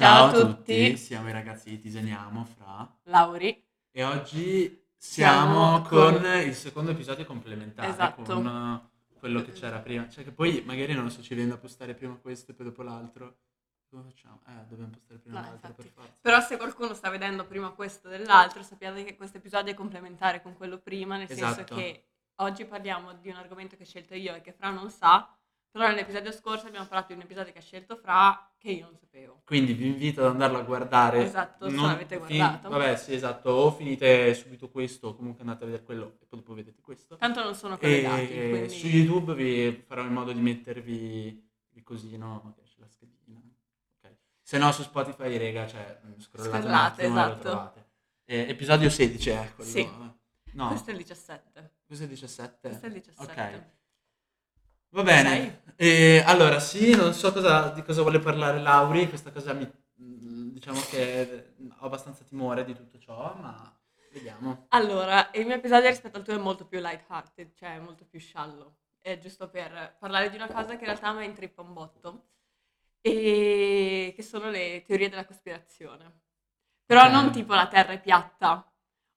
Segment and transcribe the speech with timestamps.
[0.00, 0.96] Ciao, a tutti.
[0.96, 3.62] siamo i ragazzi di Disegniamo fra Lauri.
[3.90, 8.22] e oggi siamo, Siamo con con- il secondo episodio complementare Esatto.
[8.22, 10.08] con quello che c'era prima.
[10.08, 12.82] Cioè che poi magari non so, ci viene da postare prima questo e poi dopo
[12.82, 13.40] l'altro.
[13.90, 14.40] Come facciamo?
[14.48, 15.82] Eh, dobbiamo postare prima No, l'altro infatti.
[15.82, 16.18] per forza.
[16.22, 20.56] Però se qualcuno sta vedendo prima questo dell'altro, sappiate che questo episodio è complementare con
[20.56, 21.74] quello prima, nel senso Esatto.
[21.74, 22.04] che
[22.36, 25.28] oggi parliamo di un argomento che ho scelto io e che Fra non sa,
[25.70, 28.96] però nell'episodio scorso abbiamo parlato di un episodio che ha scelto Fra che io non
[28.98, 29.42] sapevo.
[29.44, 31.24] Quindi vi invito ad andarlo a guardare.
[31.24, 32.68] Esatto, se non avete fin- guardato.
[32.68, 33.50] vabbè, sì, esatto.
[33.50, 37.16] O finite subito questo, o comunque andate a vedere quello e poi dopo vedete questo.
[37.16, 38.68] Tanto non sono collegati, E quindi...
[38.70, 43.40] su YouTube vi farò in modo di mettervi il cosino, magari c'è la schedina.
[44.02, 44.14] Ok.
[44.42, 47.48] Se no su Spotify, rega, cioè mm, scrollate Scrollate, attimo e lo esatto.
[47.48, 47.88] trovate.
[48.24, 49.70] Eh, episodio 16 è quello.
[49.70, 49.88] Sì.
[50.52, 51.72] No, Questo è il 17.
[51.86, 52.68] questo è il 17.
[52.68, 53.32] Questo è il 17.
[53.32, 53.62] Ok.
[54.90, 55.62] Va bene.
[55.76, 59.64] E, allora, sì, non so cosa- di cosa vuole parlare Lauri, questa cosa mi...
[60.02, 63.72] mm, diciamo che ho abbastanza timore di tutto ciò, ma
[64.10, 64.68] vediamo.
[64.72, 68.76] Allora, il mio episodio rispetto al tuo è molto più light-hearted, cioè molto più sciallo.
[69.00, 72.28] È giusto per parlare di una cosa che in realtà mi intrippa un botto,
[73.00, 76.20] e che sono le teorie della cospirazione.
[76.86, 77.10] Però Ok.
[77.12, 78.69] non tipo la Terra è piatta,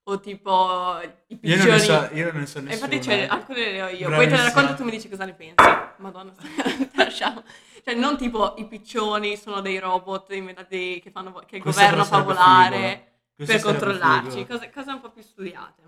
[0.06, 1.58] o tipo i Io piccioni...
[1.66, 2.72] non ne so, io non ne so nessuno.
[2.74, 4.44] infatti c'è, alcune le ho io, poi te le Bravissima.
[4.44, 5.56] racconto e tu mi dici cosa ne pensi.
[5.98, 6.34] Madonna,
[6.96, 7.44] lasciamo.
[7.84, 12.04] Cioè, non tipo i piccioni sono dei robot inventati che, fanno, che il Questo governo
[12.06, 15.82] fa volare per controllarci, cose, cose un po' più studiate.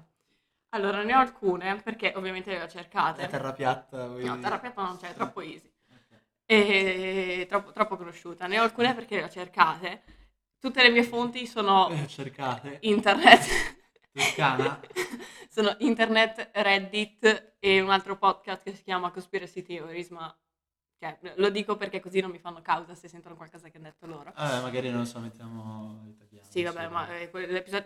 [0.70, 3.22] Allora, ne ho alcune, perché ovviamente le ho cercate.
[3.22, 4.08] La terra piatta.
[4.08, 5.72] vuoi No, terra piatta non c'è, è troppo easy.
[5.90, 6.20] Ok.
[6.46, 8.46] E troppo, troppo conosciuta.
[8.48, 10.02] Ne ho alcune perché le ho cercate.
[10.60, 12.78] Tutte le mie fonti sono Eh, cercate.
[12.82, 13.84] internet.
[14.16, 14.80] Toscana?
[15.50, 20.36] sono internet, Reddit e un altro podcast che si chiama Conspiracy Theories, ma
[20.98, 24.08] cioè, lo dico perché così non mi fanno causa se sentono qualcosa che hanno detto
[24.08, 24.32] loro.
[24.34, 26.48] Vabbè, magari non so, mettiamo l'italiano.
[26.50, 27.30] Sì, vabbè, ma eh,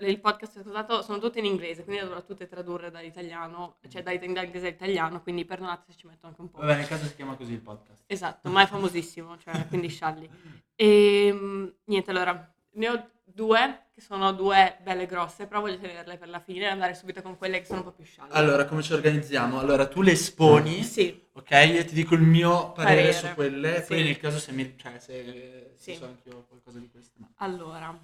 [0.01, 4.67] il podcast ascoltato sono tutti in inglese, quindi dovrò tutte tradurre dall'italiano, cioè da dall'inglese
[4.67, 6.59] all'italiano, quindi perdonate se ci metto anche un po'.
[6.59, 8.03] Vabbè, nel caso si chiama così il podcast.
[8.05, 10.29] Esatto, ma è famosissimo, cioè, quindi scialli.
[10.75, 16.29] E niente, allora, ne ho due che sono due belle grosse, però voglio tenerle per
[16.29, 18.33] la fine e andare subito con quelle che sono un po' più scialle.
[18.33, 19.59] Allora, come ci organizziamo?
[19.59, 21.51] Allora, tu le esponi, Sì, ok?
[21.51, 23.13] Io ti dico il mio parere, Parere.
[23.13, 23.87] su quelle, Sì.
[23.87, 24.75] poi nel caso se mi...
[24.77, 25.95] cioè, se, se Sì.
[25.97, 27.29] so anch'io qualcosa di questo, ma...
[27.37, 27.97] allora,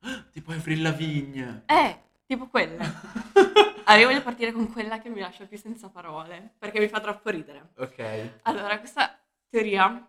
[0.32, 1.62] Tipo Avril Lavigne.
[1.66, 2.78] eh, tipo quelle.
[3.90, 7.00] Allora, io voglio partire con quella che mi lascia più senza parole, perché mi fa
[7.00, 7.70] troppo ridere.
[7.78, 8.38] Ok.
[8.42, 10.08] Allora, questa teoria,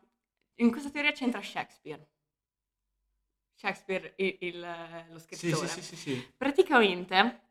[0.55, 2.05] in questa teoria c'entra Shakespeare.
[3.61, 4.59] Shakespeare, il- il-
[5.09, 5.67] lo Sì, scrittore.
[5.67, 6.33] sì, sì, sì, sì.
[6.37, 7.41] Praticamente,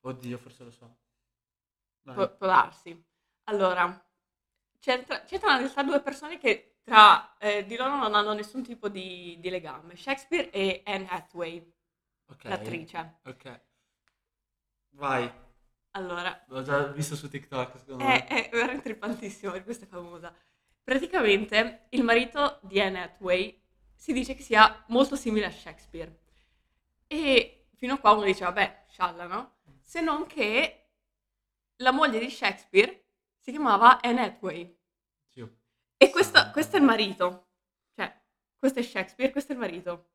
[0.00, 0.96] Oddio, forse lo so.
[2.04, 2.14] Vai.
[2.16, 3.04] può, può darsi.
[3.44, 4.04] Allora,
[4.78, 8.88] c'entra- c'entrano in realtà due persone che tra eh, di loro non hanno nessun tipo
[8.88, 9.96] di, di legame.
[9.96, 11.72] Shakespeare e Anne Hathaway,
[12.28, 12.44] Ok.
[12.46, 13.16] l'attrice.
[13.24, 13.60] Ok.
[14.92, 15.30] Vai.
[15.92, 18.26] Allora, L'ho già visto su TikTok, secondo è, me.
[18.26, 20.34] è veramente intrippantissimo, per questo è famosa.
[20.82, 23.60] Praticamente, il marito di Anne Hathaway
[23.98, 26.20] si dice che sia molto simile a Shakespeare.
[27.08, 29.56] E fino a qua uno dice, vabbè, scialla, no?
[29.80, 30.90] Se non che
[31.76, 33.06] la moglie di Shakespeare
[33.38, 34.78] si chiamava Anne Hathaway.
[35.30, 35.46] Sì.
[35.96, 37.48] E questo, questo è il marito.
[37.94, 38.22] Cioè,
[38.56, 40.10] questo è Shakespeare, questo è il marito.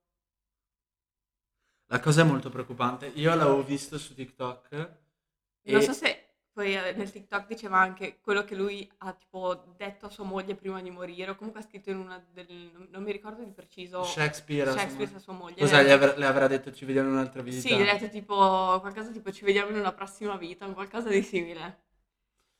[1.88, 3.08] La cosa è molto preoccupante.
[3.08, 4.72] Io l'avevo visto su TikTok.
[4.72, 6.23] Non e- so se
[6.54, 10.56] poi eh, nel TikTok diceva anche quello che lui ha tipo detto a sua moglie
[10.56, 12.72] prima di morire, o comunque ha scritto in una del...
[12.90, 15.56] non- mi ricordo di preciso Shakespeare, Shakespeare a sua moglie.
[15.56, 16.72] Cosa Le ha avrà, le avrà detto?
[16.72, 17.60] Ci vediamo in un'altra vita.
[17.60, 18.36] Sì, gli ha detto tipo
[18.80, 21.82] qualcosa tipo ci vediamo in una prossima vita, un qualcosa di simile.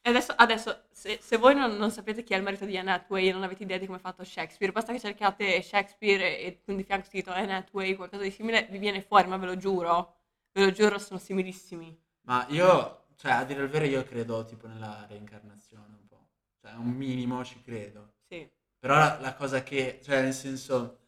[0.06, 2.92] E adesso, adesso se, se voi non, non sapete chi è il marito di Anne
[2.92, 6.46] Hathaway e non avete idea di come è fatto Shakespeare, basta che cercate Shakespeare e,
[6.46, 9.46] e con di fianco scritto Anne Hathaway, qualcosa di simile, vi viene fuori, ma ve
[9.46, 10.16] lo giuro,
[10.52, 11.98] ve lo giuro, sono similissimi.
[12.24, 16.28] Ma io, cioè, a dire il vero, io credo tipo nella reincarnazione un po'.
[16.62, 18.16] Cioè, un minimo ci credo.
[18.28, 18.50] Sì.
[18.80, 21.00] Però la, la cosa che, cioè, nel senso,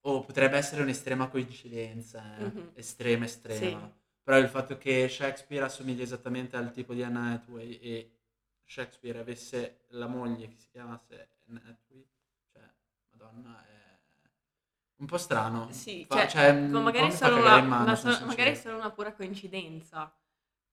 [0.00, 2.70] oh, potrebbe essere un'estrema coincidenza, eh, Mhm.
[2.74, 3.86] estrema, estrema.
[3.86, 4.00] Sì.
[4.22, 8.18] Però il fatto che Shakespeare assomiglia esattamente al tipo di Anna Hathaway e
[8.64, 12.06] Shakespeare avesse la moglie che si chiamasse Anne Hathaway,
[12.52, 12.62] cioè,
[13.10, 13.80] madonna, è
[14.96, 15.70] un po' strano.
[15.72, 20.14] Sì, Fa- cioè, po' magari solo una, una- sono magari solo una pura coincidenza.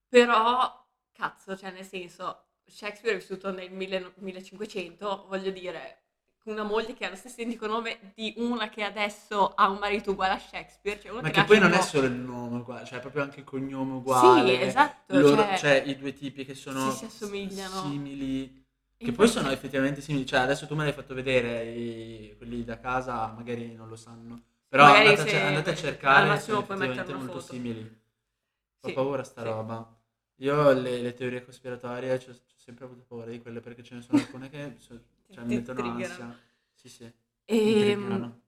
[0.09, 5.97] Però, cazzo, cioè nel senso, Shakespeare è vissuto nel 1000 1500, voglio dire,
[6.45, 10.11] una moglie che ha lo stesso identico nome di una che adesso ha un marito
[10.11, 10.99] uguale a Shakespeare.
[10.99, 13.93] Cioè Ma che poi non è solo il nome uguale, cioè proprio anche il cognome
[13.93, 14.55] uguale.
[14.57, 17.81] Sì, esatto, Loro- cioè- cioè, i due tipi che sono si assomigliano.
[17.81, 18.57] simili.
[18.97, 20.25] Che poi sono effettivamente simili.
[20.25, 24.41] Cioè, adesso tu me l'hai fatto vedere, i- quelli da casa magari non lo sanno.
[24.67, 27.53] Però andate, a, andate a cercare, sono effettivamente molto foto.
[27.53, 27.97] simili.
[28.81, 29.47] Ho Sì, paura sta sì.
[29.47, 29.98] roba.
[30.45, 34.17] Io le, le teorie cospiratorie ho, sempre avuto paura di quelle perché ce ne sono
[34.19, 34.99] alcune che so-
[35.29, 35.83] cioè, mi mettono triggerano.
[35.83, 36.35] ansia.
[36.73, 37.13] Sì, sì,
[37.47, 38.41] E triggerano.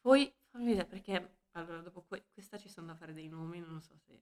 [0.00, 3.80] poi fammi vedere perché allora dopo que- questa ci sono da fare dei nomi, non
[3.82, 4.20] so se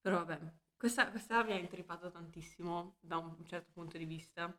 [0.00, 0.40] però vabbè,
[0.76, 4.56] questa, questa mi ha intrippato tantissimo da un certo punto di vista.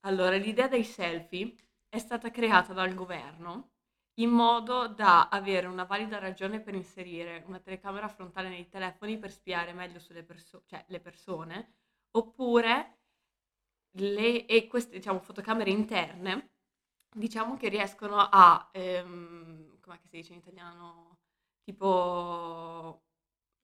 [0.00, 1.54] Allora, l'idea dei selfie
[1.88, 3.70] è stata creata dal governo
[4.20, 9.30] in modo da avere una valida ragione per inserire una telecamera frontale nei telefoni per
[9.32, 11.74] spiare meglio sulle perso- cioè, le persone,
[12.12, 12.98] oppure
[13.92, 16.50] le, e queste diciamo, fotocamere interne
[17.12, 21.18] diciamo che riescono a, ehm, come si dice in italiano,
[21.64, 23.02] tipo,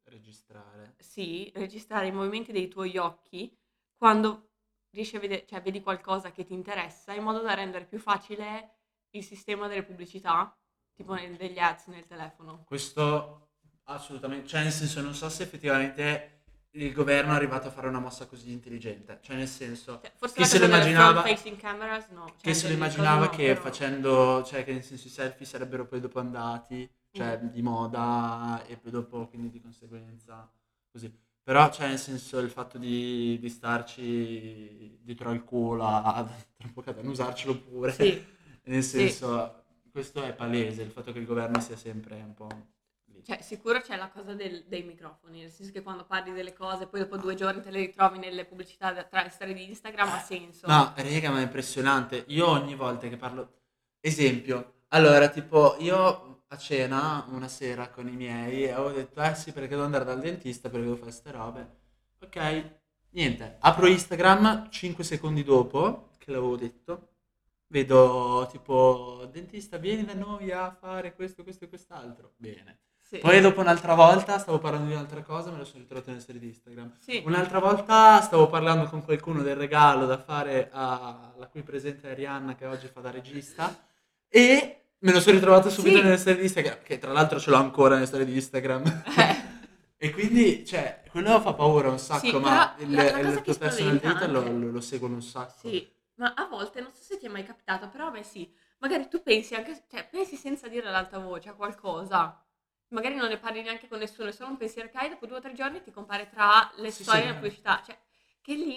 [0.05, 0.97] Registrare.
[0.99, 3.55] sì, registrare i movimenti dei tuoi occhi
[3.97, 4.51] quando
[4.91, 8.76] riesci a vedere, cioè vedi qualcosa che ti interessa, in modo da rendere più facile
[9.17, 10.57] il sistema delle pubblicità,
[10.95, 12.65] tipo nel- degli ads nel telefono.
[12.65, 13.49] Questo
[13.85, 16.33] assolutamente, cioè nel senso non so se effettivamente
[16.77, 20.35] il governo è arrivato a fare una mossa così intelligente, cioè nel senso Cioè, forse
[20.37, 21.23] Chi se lo immaginava-
[21.57, 22.25] cameras no.
[22.25, 25.47] che cioè, se lo immaginava no, che però- facendo, cioè che nel senso i selfie
[25.47, 27.47] sarebbero poi dopo andati, cioè Mm.
[27.49, 30.51] di moda e poi dopo quindi di conseguenza
[30.91, 31.11] così.
[31.43, 36.25] Però cioè nel senso il fatto di, di starci dietro al culo a,
[36.59, 38.25] tra un po' a non usarcelo pure, Sì,
[38.67, 38.99] nel Sì.
[39.09, 42.49] senso questo è palese, il fatto che il governo sia sempre un po'
[43.07, 43.23] lì.
[43.25, 46.87] Cioè, sicuro c'è la cosa del- dei microfoni, nel senso che quando parli delle cose,
[46.87, 50.19] poi dopo due giorni te le ritrovi nelle pubblicità tra le storie di Instagram, ha
[50.21, 50.67] senso.
[50.67, 52.25] No, raga, ma è impressionante.
[52.29, 53.53] Io ogni volta che parlo...
[54.01, 59.53] Esempio, allora, tipo, io a cena una sera con i miei avevo detto, eh sì,
[59.53, 61.77] perché devo andare dal dentista perché devo fare queste robe.
[62.21, 62.65] Ok,
[63.11, 67.16] niente, apro Instagram 5 secondi dopo che l'avevo detto,
[67.69, 72.33] vedo tipo, dentista, vieni da noi a fare questo, questo e quest'altro.
[72.37, 72.79] Bene.
[73.01, 73.19] Sì.
[73.19, 76.41] Poi dopo un'altra volta stavo parlando di un'altra cosa, me lo sono ritrovato nelle storie
[76.41, 76.93] di Instagram.
[76.99, 77.23] Sì.
[77.25, 82.67] Un'altra volta stavo parlando con qualcuno del regalo da fare alla cui presente Arianna che
[82.67, 83.87] oggi fa da regista
[84.29, 86.03] e me lo sono ritrovato subito Sì.
[86.03, 89.03] nelle storie di Instagram, che tra l'altro ce l'ho ancora nelle storie di Instagram.
[89.17, 89.37] Eh.
[90.05, 94.27] e quindi, cioè, quello fa paura un sacco, Sì, ma il, il tuo personal data
[94.27, 95.69] lo, lo, lo seguono un sacco.
[95.69, 98.53] Sì, ma a volte, non so se ti è mai capitato, però a me sì,
[98.79, 102.43] magari tu pensi anche, cioè pensi senza dire ad alta voce a qualcosa,
[102.89, 105.39] magari non ne parli neanche con nessuno, è solo un pensiero che hai, dopo due
[105.39, 107.25] o tre giorni ti compare tra le Sì, storie sì.
[107.25, 107.99] e la pubblicità, cioè
[108.41, 108.77] che lì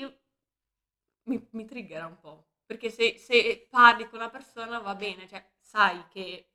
[1.25, 5.45] mi, mi triggera un po', perché se, se parli con una persona va bene, cioè
[5.59, 6.49] sai che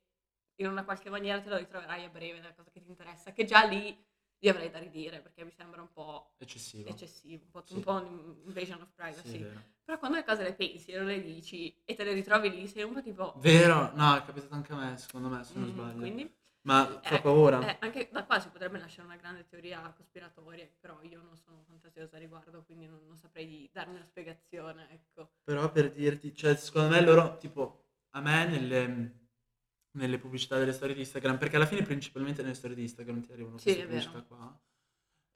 [0.57, 3.45] in una qualche maniera te lo ritroverai a breve nella cosa che ti interessa, che
[3.45, 3.97] già lì
[4.45, 6.89] gli avrei da ridire, perché mi sembra un po' Eccessivo.
[6.89, 7.73] eccessivo, un po', Sì.
[7.73, 9.39] un po' un'invasion of Sì, privacy.
[9.39, 9.59] vero.
[9.83, 12.67] Però quando le cose le pensi e non le dici e te le ritrovi lì,
[12.67, 13.33] sei un po' tipo...
[13.39, 13.91] Vero?
[13.95, 15.99] No, è capitato anche a me, secondo me, se non mm, sbaglio.
[15.99, 17.59] Quindi, Ma fa eh, paura?
[17.61, 21.63] eh, anche da qua si potrebbe nascere una grande teoria cospiratoria, però io non sono
[21.67, 25.31] fantasiosa a riguardo, quindi non, non saprei darmi una spiegazione, ecco.
[25.43, 29.24] Però per dirti, cioè, secondo me loro, tipo, a me nelle,
[29.95, 33.31] nelle pubblicità delle storie di Instagram, perché alla fine principalmente nelle storie di Instagram ti
[33.31, 34.03] arrivano Sì, queste è vero.
[34.11, 34.59] pubblicità qua,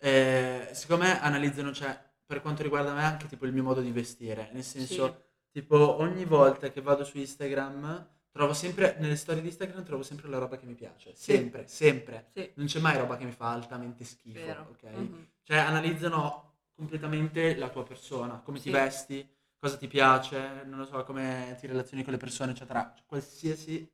[0.02, 3.92] eh, secondo me analizzano, cioè, per quanto riguarda me, anche tipo il mio modo di
[3.92, 9.48] vestire, nel senso, tipo, ogni volta che vado su Instagram, trovo sempre, nelle storie di
[9.48, 11.34] Instagram trovo sempre la roba che mi piace, Sì.
[11.34, 12.28] sempre, sempre.
[12.34, 14.68] Sì, Non c'è mai roba che mi fa altamente schifo, vero.
[14.70, 14.84] ok?
[14.96, 15.28] Mhm.
[15.44, 18.70] Cioè analizzano completamente la tua persona, come ti Sì.
[18.70, 22.94] vesti, cosa ti piace, non lo so, come ti relazioni con le persone, eccetera.
[22.96, 23.92] Cioè, qualsiasi.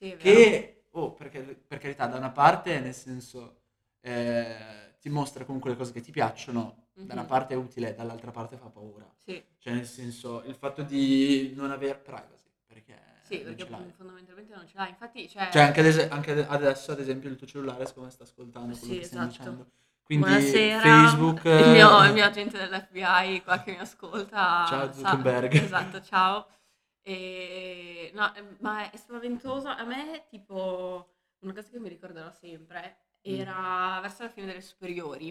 [0.00, 0.16] Sì.
[0.16, 3.60] Che, oh, perché, per carità, da una parte, nel senso,
[4.00, 7.28] eh, ti mostra comunque le cose che ti piacciono, da una Mhm.
[7.28, 9.06] parte è utile, dall'altra parte fa paura.
[9.16, 14.66] Sì, Cioè, nel senso, il fatto di non avere privacy, perché, sì, perché fondamentalmente non
[14.66, 14.88] ce l'hai.
[14.88, 15.48] Infatti, cioè...
[15.52, 18.24] Cioè, anche, ad es- anche ad- adesso, ad esempio, il tuo cellulare, secondo me, sta
[18.24, 19.38] ascoltando quello Sì, che stiamo esatto.
[19.50, 19.70] dicendo.
[20.02, 21.44] Quindi, Buonasera, Facebook...
[21.44, 24.64] il mio, il mio agente dell'FBI qua che mi ascolta.
[24.66, 25.54] Ciao, sa- Zuckerberg.
[25.54, 26.46] esatto, ciao.
[27.02, 29.68] E, no, eh, ma è spaventoso.
[29.68, 33.32] A me, tipo, una cosa che mi ricorderò sempre Mm.
[33.34, 35.28] era verso la fine delle superiori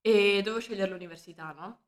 [0.00, 1.84] e dovevo scegliere l'università, no?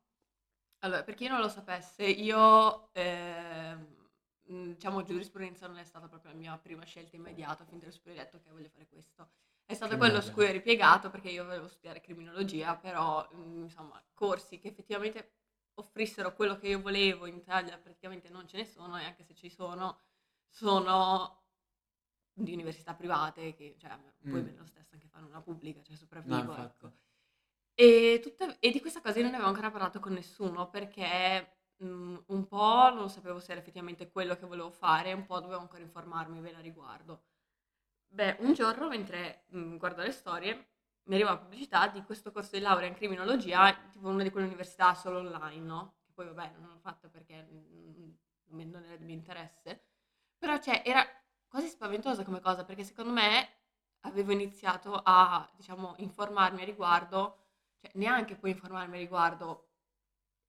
[0.80, 4.08] Allora, per chi non lo sapesse, io, ehm,
[4.48, 8.20] mh, diciamo, giurisprudenza non è stata proprio la mia prima scelta immediata, fin dalle superiori
[8.20, 9.30] ho detto che voglio fare questo.
[9.64, 14.02] È stato quello su cui ho ripiegato perché io volevo studiare criminologia, però, mh, insomma,
[14.14, 15.32] corsi che effettivamente
[15.74, 19.34] offrissero quello che io volevo in Italia praticamente non ce ne sono e anche se
[19.34, 20.00] ci sono,
[20.48, 21.42] sono
[22.32, 23.90] di università private che, cioè,
[24.28, 24.46] poi Mm.
[24.46, 26.86] me lo stesso anche fare una pubblica, cioè No, sopravvivo, infatti.
[26.86, 26.92] ecco.
[27.76, 31.56] E, tutta- e di questa cosa io non ne avevo ancora parlato con nessuno perché
[31.84, 35.60] mm, un po' non sapevo se era effettivamente quello che volevo fare, un po' dovevo
[35.60, 37.24] ancora informarmi bene a riguardo.
[38.08, 40.73] Beh, un giorno mentre mh, guardo le storie
[41.04, 44.46] mi arriva la pubblicità di questo corso di laurea in criminologia, tipo una di quelle
[44.46, 45.94] università solo online, no?
[46.06, 48.10] Che poi vabbè non l'ho fatta perché mm,
[48.70, 49.84] non era di mio interesse.
[50.38, 51.04] Però cioè, era
[51.48, 53.48] quasi spaventosa come cosa perché secondo me
[54.00, 57.38] avevo iniziato a, diciamo, informarmi a riguardo,
[57.78, 59.68] cioè neanche poi informarmi a riguardo,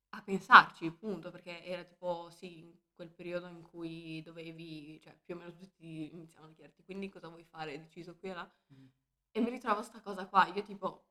[0.09, 5.37] a pensarci, punto, perché era tipo, sì, quel periodo in cui dovevi, cioè più o
[5.37, 8.51] meno tutti iniziavano a chiederti, quindi cosa vuoi fare, deciso qui e là.
[8.73, 8.87] Mm.
[9.35, 11.07] E mi ritrovo sta cosa qua, io tipo...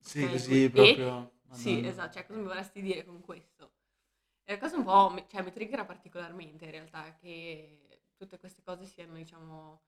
[0.00, 1.32] Sì, okay, così proprio...
[1.48, 3.74] E, sì, esatto, cioè cosa mi vorresti dire con questo?
[4.42, 8.84] È una cosa un po', cioè mi triggera particolarmente in realtà, che tutte queste cose
[8.86, 9.80] siano, diciamo,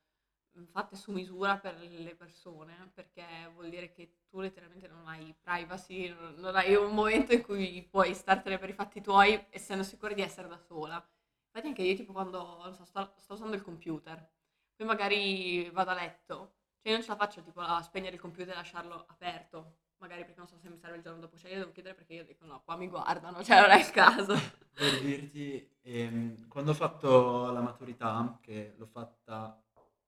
[0.71, 3.25] fatte su misura per le persone, perché
[3.55, 7.85] vuol dire che tu letteralmente non hai privacy, non, non hai un momento in cui
[7.91, 11.05] puoi startene per i fatti tuoi essendo sicura di essere da sola.
[11.47, 14.31] Infatti anche io tipo quando so, sto, sto, usando il computer,
[14.77, 18.21] poi magari vado a letto, cioè io non ce la faccio tipo a spegnere il
[18.21, 21.51] computer e lasciarlo aperto, magari perché non so se mi serve il giorno dopo, cioè
[21.51, 24.35] io devo chiedere perché io dico no, qua mi guardano, cioè non è il caso.
[24.75, 29.59] Per dirti, ehm, quando ho fatto la maturità, che l'ho fatta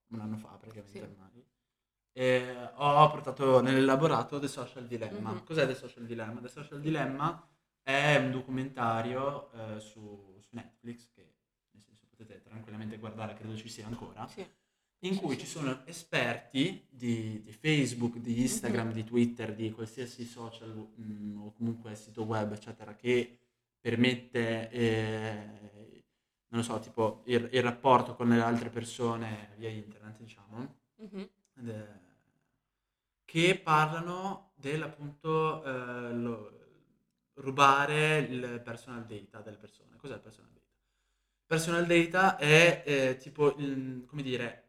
[0.09, 1.03] un anno fa praticamente sì.
[1.03, 1.47] ormai,
[2.13, 5.31] e ho portato nell'elaborato The Social Dilemma.
[5.31, 5.45] Mm-hmm.
[5.45, 6.41] Cos'è The Social Dilemma?
[6.41, 7.49] The Social Dilemma
[7.83, 11.37] è un documentario eh, su, su, Netflix che
[11.71, 14.27] nel senso potete tranquillamente guardare, credo ci sia ancora.
[14.27, 14.47] Sì.
[15.07, 18.95] In cui ci sono esperti di, di, Facebook, di Instagram, mm-hmm.
[18.95, 23.39] di Twitter, di qualsiasi social mh, mm, o comunque sito web, eccetera, che
[23.81, 26.05] permette eh,
[26.49, 31.25] non lo so, tipo il, il, rapporto con le altre persone via internet, diciamo, mm-hmm.
[31.55, 31.87] de,
[33.25, 36.57] che parlano dell'appunto eh, lo,
[37.35, 39.97] rubare il personal data delle persone.
[39.97, 40.67] Cos'è il personal data?
[41.47, 44.66] Personal data è eh, tipo, il, come dire,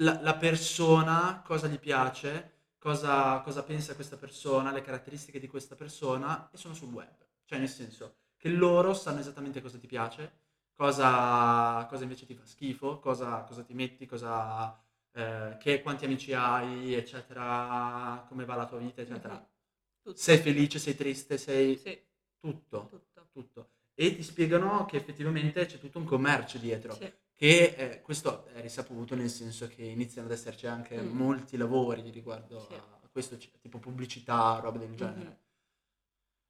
[0.00, 5.74] la, la, persona, cosa gli piace, cosa, cosa pensa questa persona, le caratteristiche di questa
[5.74, 7.26] persona e sono sul web.
[7.44, 10.40] Cioè nel senso che loro sanno esattamente cosa ti piace,
[10.72, 14.80] cosa, cosa invece ti fa schifo, cosa, cosa ti metti, cosa,
[15.12, 19.34] eh, che, quanti amici hai, eccetera, come va la tua vita, eccetera.
[19.34, 20.16] Mm-hmm.
[20.16, 21.76] Sei felice, sei triste, sei...
[21.76, 22.06] Sì.
[22.40, 23.70] Tutto, tutto, tutto.
[23.94, 26.94] E ti spiegano che effettivamente c'è tutto un commercio dietro.
[26.94, 27.12] Sì.
[27.38, 31.16] Che eh, questo è risaputo nel senso che iniziano ad esserci anche mm.
[31.16, 32.74] molti lavori riguardo sì.
[32.74, 35.18] a questo, tipo pubblicità, roba del genere.
[35.20, 35.32] Mm-hmm.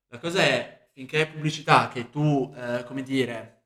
[0.06, 3.64] La cosa è, finché è pubblicità che tu, eh, come dire,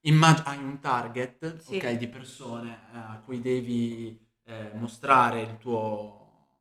[0.00, 1.76] immag- hai un target Sì.
[1.76, 6.58] ok, di persone eh, a cui devi eh, mostrare il tuo,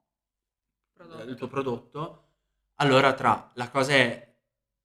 [1.26, 2.28] il tuo prodotto,
[2.76, 4.34] allora tra la cosa è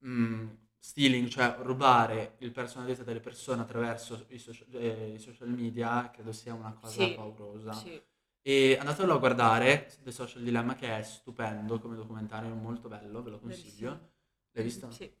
[0.05, 0.49] mm,
[0.83, 6.09] stealing, cioè rubare il personal data delle persone attraverso i, social, eh, i social media,
[6.11, 7.71] credo sia una cosa Sì, paurosa.
[7.71, 8.01] sì.
[8.41, 13.29] E andatelo a guardare, The Social Dilemma, che è stupendo come documentario, molto bello, ve
[13.29, 14.11] lo consiglio.
[14.51, 14.51] Bellissimo.
[14.51, 14.91] L'hai visto?
[14.91, 15.15] Sì.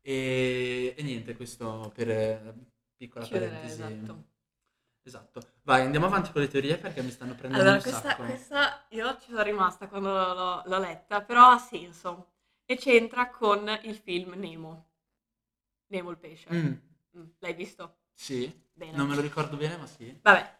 [0.00, 2.54] E, e niente, questo per eh,
[2.96, 3.82] piccola Chiudere, parentesi.
[3.82, 4.24] Esatto.
[5.02, 5.40] Esatto.
[5.62, 8.24] Vai, andiamo avanti con le teorie perché mi stanno prendendo allora, un questa, sacco.
[8.24, 12.30] questa io ci sono rimasta quando l'ho, l'ho letta, però ha senso.
[12.68, 14.88] E c'entra con il film Nemo.
[15.86, 16.52] Nemo il pesce.
[16.52, 16.72] Mm.
[17.16, 17.24] Mm.
[17.38, 17.98] L'hai visto?
[18.12, 18.64] Sì.
[18.72, 18.96] Bene.
[18.96, 20.18] Non me lo ricordo bene, ma sì.
[20.20, 20.58] Vabbè,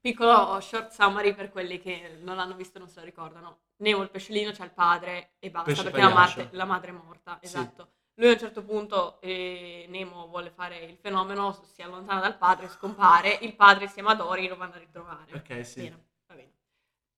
[0.00, 3.62] piccolo short summary per quelli che non l'hanno visto e non se lo ricordano.
[3.76, 6.94] Nemo il pesciolino c'ha il padre e basta Pesce perché la, madre, la madre è
[6.94, 7.82] morta, esatto.
[7.82, 8.20] Sì.
[8.20, 12.68] Lui a un certo punto, eh, Nemo vuole fare il fenomeno, si allontana dal padre,
[12.68, 15.34] scompare, il padre insieme a Dory lo vanno a ritrovare.
[15.34, 15.80] Ok, sì.
[15.82, 16.52] Bene, va bene.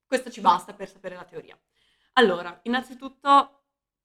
[0.07, 1.59] Questo ci basta per sapere la teoria.
[2.15, 3.56] Allora, innanzitutto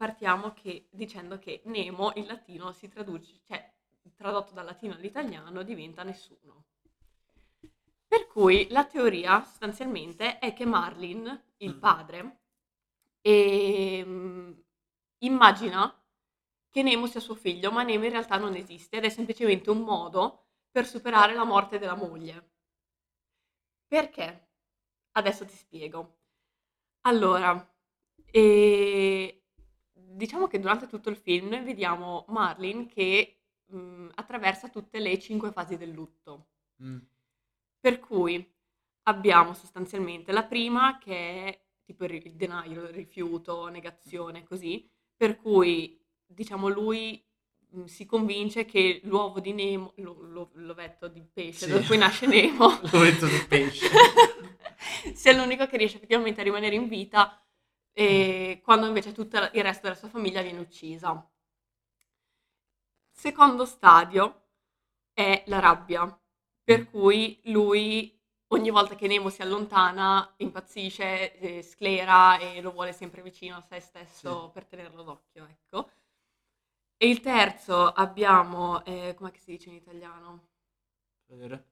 [0.01, 3.71] partiamo che, dicendo che Nemo in latino si traduce, cioè
[4.15, 6.65] tradotto dal latino all'italiano diventa nessuno.
[8.07, 11.79] Per cui la teoria sostanzialmente è che Marlin, il mm.
[11.79, 12.39] padre,
[13.21, 14.63] ehm,
[15.19, 16.03] immagina
[16.71, 19.81] che Nemo sia suo figlio, ma Nemo in realtà non esiste ed è semplicemente un
[19.81, 22.53] modo per superare la morte della moglie.
[23.85, 24.49] Perché?
[25.11, 26.21] Adesso ti spiego.
[27.01, 27.71] Allora,
[28.31, 29.40] e...
[30.13, 35.51] diciamo che durante tutto il film noi vediamo Marlin che mh, attraversa tutte le cinque
[35.51, 36.47] fasi del lutto.
[36.83, 36.97] Mm.
[37.79, 38.53] Per cui
[39.03, 45.99] abbiamo sostanzialmente la prima che è tipo il denial, il rifiuto, negazione, così, per cui
[46.25, 47.23] diciamo, lui
[47.69, 51.71] mh, si convince che l'uovo di Nemo, lo, lo, l'ovetto di pesce, sì.
[51.71, 53.89] da cui nasce Nemo, l'ovetto di pesce,
[55.13, 57.41] sia l'unico che riesce effettivamente a rimanere in vita,
[57.93, 58.63] e mm.
[58.63, 61.25] quando invece tutto il resto della sua famiglia viene uccisa.
[63.11, 64.47] Secondo stadio
[65.13, 66.19] è la rabbia,
[66.63, 66.83] per mm.
[66.85, 73.21] cui lui ogni volta che Nemo si allontana impazzisce, eh, sclera e lo vuole sempre
[73.21, 74.51] vicino a se stesso Sì.
[74.53, 75.89] per tenerlo d'occhio, ecco.
[76.97, 80.49] E il terzo abbiamo, eh, com'è che si dice in italiano?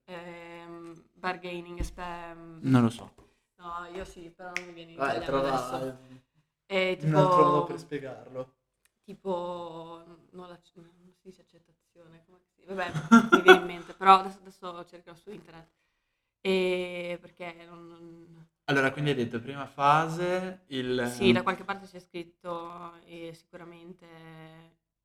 [0.06, 3.14] Ehm, bargaining, spe- Non lo so.
[3.60, 5.98] No, io sì, però non mi viene in Vai, italiano trova adesso.
[6.66, 8.54] È un altro modo tipo, per spiegarlo.
[9.04, 12.92] tipo, non, la, non si dice accettazione, come si Vabbè,
[13.32, 15.70] mi viene in mente, però adesso, adesso cercherò su internet.
[16.42, 20.98] E perché non, non- Allora, quindi hai detto prima fase, il...
[21.02, 24.06] Sì, da qualche parte c'è scritto eh, sicuramente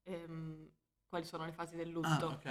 [0.04, 0.70] ehm,
[1.08, 2.26] quali sono le fasi del Ah, lutto.
[2.34, 2.46] ok.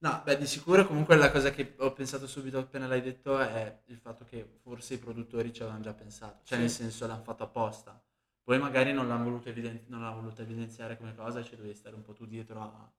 [0.00, 3.82] No, beh, di sicuro comunque la cosa che ho pensato subito appena l'hai detto è
[3.86, 6.58] il fatto che forse i produttori ci avevano già pensato, cioè Sì.
[6.58, 8.00] nel senso l'hanno fatto apposta.
[8.42, 11.96] Poi magari non l'hanno voluto, eviden- non l'hanno voluto evidenziare come cosa, ci dovevi stare
[11.96, 12.64] un po' tu dietro a...
[12.64, 12.92] a-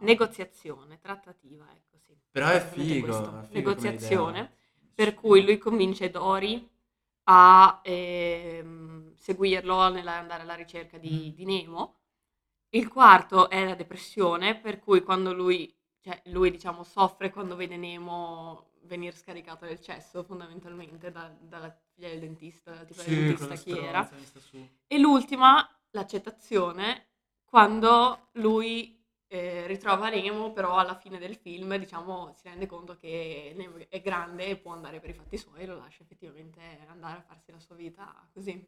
[0.00, 2.16] Negoziazione, trattativa, ecco sì.
[2.30, 3.40] Però è Esattamente figo, questo.
[3.40, 4.52] è figo come Negoziazione,
[4.94, 6.68] per cui lui convince Dory
[7.24, 11.34] a ehm, seguirlo nell'andare alla ricerca di, Mm.
[11.36, 11.98] di Nemo.
[12.70, 17.76] Il quarto è la depressione, per cui quando lui, cioè lui diciamo soffre quando vede
[17.76, 23.70] Nemo venire scaricato nel cesso fondamentalmente da- dalla figlia del dentista, tipo del dentista chi
[23.78, 24.08] era.
[24.88, 27.06] E l'ultima, l'accettazione,
[27.44, 33.54] quando lui eh, ritrova Nemo, però alla fine del film, diciamo, si rende conto che
[33.56, 37.18] Nemo è grande e può andare per i fatti suoi e lo lascia effettivamente andare
[37.18, 38.66] a farsi la sua vita così.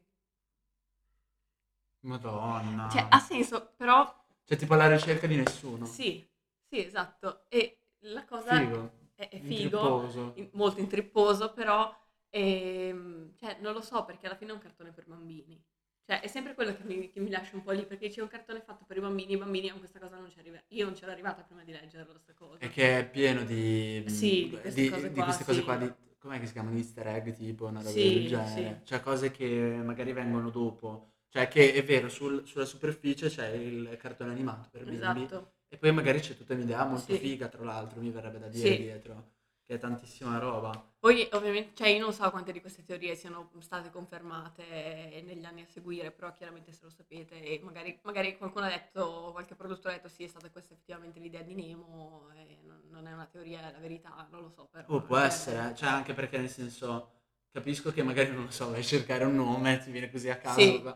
[2.01, 2.87] Madonna.
[2.89, 5.85] Cioè, ha senso, però Cioè, tipo alla ricerca di nessuno.
[5.85, 6.27] sì,
[6.75, 7.45] sì, esatto.
[7.49, 8.91] E la cosa Figo.
[9.15, 9.49] è, è figo,
[9.87, 10.33] Intripposo.
[10.33, 11.93] in- molto intripposo, però
[12.29, 15.61] ehm, cioè, non lo so perché alla fine è un cartone per bambini.
[16.05, 18.27] Cioè, è sempre quello che mi, che mi lascia un po' lì, perché c'è un
[18.27, 20.61] cartone fatto per i bambini, i bambini a questa cosa non ci arriva.
[20.69, 22.65] Io non c'ero arrivata prima di leggerlo, questa cosa.
[22.65, 25.63] E che è pieno di, Sì, di queste cose di qua, queste cose sì.
[25.63, 26.77] qua, di, com'è che si chiamano?
[26.77, 28.81] Easter egg, tipo, una roba Sì, del genere.
[28.85, 29.47] Cioè, cose che
[29.83, 31.11] magari vengono dopo.
[31.29, 35.29] Cioè, che è vero, sul- sulla superficie c'è il cartone animato per bimbi.
[35.29, 35.54] Esatto.
[35.71, 37.19] E poi magari c'è tutta un'idea molto Sì.
[37.19, 38.77] figa, tra l'altro, mi verrebbe da dire Sì.
[38.77, 39.33] dietro.
[39.65, 40.93] Che è tantissima roba.
[40.99, 45.61] Poi ovviamente, cioè io non so quante di queste teorie siano state confermate negli anni
[45.63, 49.95] a seguire, però chiaramente se lo sapete e magari, magari qualcuno ha detto, qualche produttore
[49.95, 52.27] ha detto sì è stata questa effettivamente l'idea di Nemo
[52.63, 54.85] non, non è una teoria, è la verità, non lo so però.
[54.87, 55.75] Oh, può cioè, essere, eh.
[55.75, 57.13] cioè anche perché nel senso,
[57.49, 60.37] capisco che magari non lo so, vai a cercare un nome, ti viene così a
[60.37, 60.59] caso.
[60.59, 60.93] Sì.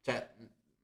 [0.00, 0.34] Cioè,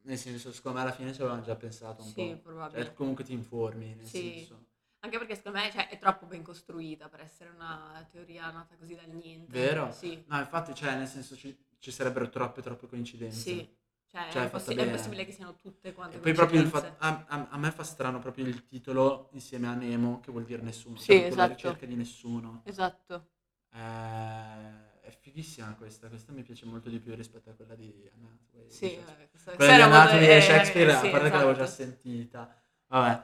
[0.09, 2.41] nel senso, secondo me alla fine ci avevano già pensato un Sì, po'.
[2.43, 2.85] probabile.
[2.85, 4.33] Cioè, comunque ti informi, nel Sì.
[4.35, 4.67] senso.
[5.01, 8.95] Anche perché secondo me cioè, è troppo ben costruita per essere una teoria nata così
[8.97, 9.53] dal niente.
[9.53, 9.93] Vero?
[9.93, 13.41] Sì, No, infatti, cioè, nel senso ci, ci sarebbero troppe, troppe coincidenze.
[13.43, 13.77] sì.
[14.11, 17.25] Cioè, Cioè, è, possi- è possibile che siano tutte quante E poi proprio fatto, a,
[17.29, 20.97] a- a me fa strano proprio il titolo insieme a Nemo, che vuol dire nessuno.
[20.97, 21.53] Sì, cioè, esatto.
[21.53, 22.63] ricerca di nessuno.
[22.65, 23.29] Esatto.
[23.75, 24.88] Eh,
[25.33, 28.71] fighissima questa, questa mi piace molto di più rispetto a quella di Hathaway.
[28.71, 31.63] Sì, eh, questa- Quella di Anatomy molto- e Shakespeare, sì, a parte che l'avevo già
[31.65, 31.83] esatto.
[31.83, 32.57] sentita.
[32.87, 33.23] Vabbè,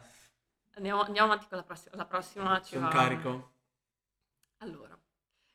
[0.77, 1.95] Andiamo, andiamo avanti con la prossima.
[1.97, 3.53] La prossima ci sono va- carico.
[4.59, 4.99] Allora,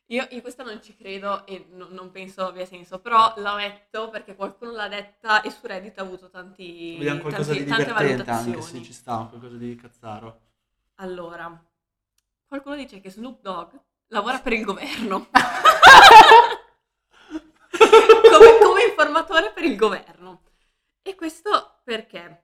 [0.07, 4.09] io, io questa non ci credo e no- non penso abbia senso, però l'ho letto
[4.09, 7.85] perché qualcuno l'ha detta e su Reddit ha avuto tanti, Vediamo qualcosa tanti- di tante
[7.85, 8.79] divertente anche, valutazioni.
[8.79, 10.39] se ci sta, qualcosa di cazzaro.
[10.95, 11.63] Allora,
[12.47, 13.73] qualcuno dice che Snoop Dogg
[14.07, 15.27] lavora per il governo.
[17.77, 20.41] come, come informatore per il governo.
[21.01, 22.43] E questo perché?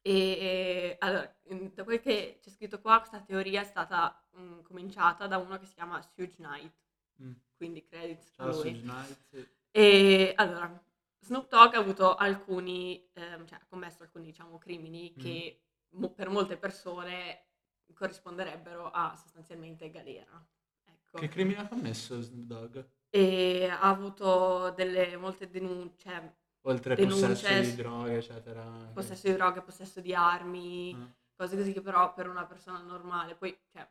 [0.00, 1.36] E, e, allora,
[1.74, 5.66] da quel che c'è scritto qua, questa teoria è stata mm, cominciata da uno che
[5.66, 6.78] si chiama Suge Knight,
[7.22, 7.32] Mm.
[7.54, 8.56] quindi credits a Ciao, lui.
[8.74, 9.48] Suge Knight, sì.
[9.72, 10.82] E allora,
[11.18, 15.20] Snoop Dogg ha avuto alcuni, ehm, cioè ha commesso alcuni, diciamo, crimini Mm.
[15.20, 17.48] che mo- per molte persone
[17.92, 20.42] corrisponderebbero a sostanzialmente galera.
[20.84, 21.18] Ecco.
[21.18, 22.84] Che crimine ha commesso Snoop Dogg?
[23.12, 26.32] E ha avuto delle molte denunce, cioè,
[26.64, 28.62] Oltre Denunce, possesso di s- droghe, eccetera.
[28.62, 28.92] anche.
[28.92, 31.10] possesso di droghe, possesso di armi, Ah.
[31.34, 33.88] cose così che però per una persona normale, poi, cioè,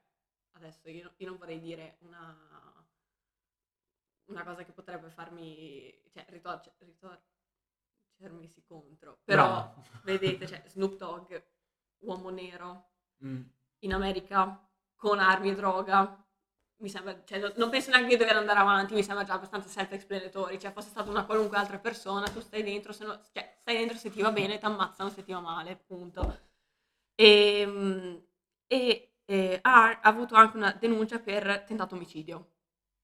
[0.52, 2.38] adesso io, io non vorrei dire una,
[4.26, 9.84] una cosa che potrebbe farmi, cioè, ritorce- ritorcermisi contro, però, Bravo.
[10.04, 11.36] vedete, cioè, Snoop Dogg,
[12.00, 12.86] uomo nero,
[13.26, 13.42] Mm.
[13.80, 16.24] in America, con armi e droga,
[16.80, 20.60] mi sembra, cioè, non- penso neanche di dover andare avanti, mi sembra già abbastanza self-explanatory,
[20.60, 23.98] cioè fosse stata una qualunque altra persona, tu stai dentro, se no- cioè, stai dentro
[23.98, 26.40] se ti va bene, ti ammazzano se ti va male, punto.
[27.16, 28.24] E,
[28.68, 32.52] e- e ha, avuto anche una denuncia per tentato omicidio.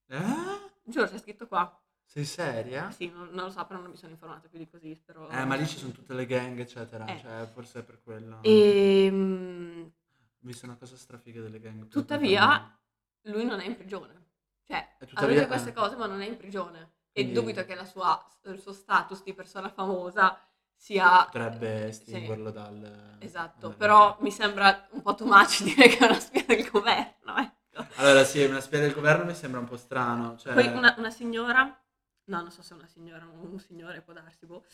[0.08, 0.70] Eh?
[0.82, 1.80] Giuro, c'è scritto qua.
[2.04, 2.90] Sei seria?
[2.90, 5.28] Sì, non, non lo so, però non mi sono informata più di così, spero.
[5.28, 7.04] Eh, ma lì ci sono tutte le gang, eccetera.
[7.04, 7.18] Eh.
[7.20, 8.38] Cioè, forse è per quello.
[8.42, 9.92] E, Ho
[10.38, 11.88] visto una cosa strafiga delle gang.
[11.88, 12.78] Tuttavia.
[13.26, 14.14] Lui non è in prigione.
[14.66, 16.94] Cioè, E ha tuttavia- detto queste cose, ma non è in prigione.
[17.12, 20.38] E Quindi- dubito che la sua- il suo status di persona famosa
[20.74, 21.24] sia...
[21.24, 23.16] Potrebbe estinguerlo dal...
[23.20, 26.68] Esatto, dalla però mi sembra un po' too much dire che è una spia del
[26.68, 27.86] governo, ecco.
[27.96, 30.36] Allora sì, una spia del governo mi sembra un po' strano.
[30.36, 30.52] Cioè...
[30.52, 34.12] Poi una, una signora, no, non so se è una signora o un signore, può
[34.12, 34.64] darsi, boh,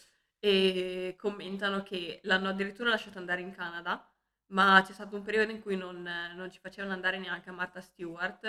[0.40, 4.04] e commentano che l'hanno addirittura lasciato andare in Canada,
[4.52, 7.80] ma c'è stato un periodo in cui non, non ci facevano andare neanche a Martha
[7.80, 8.40] Stewart,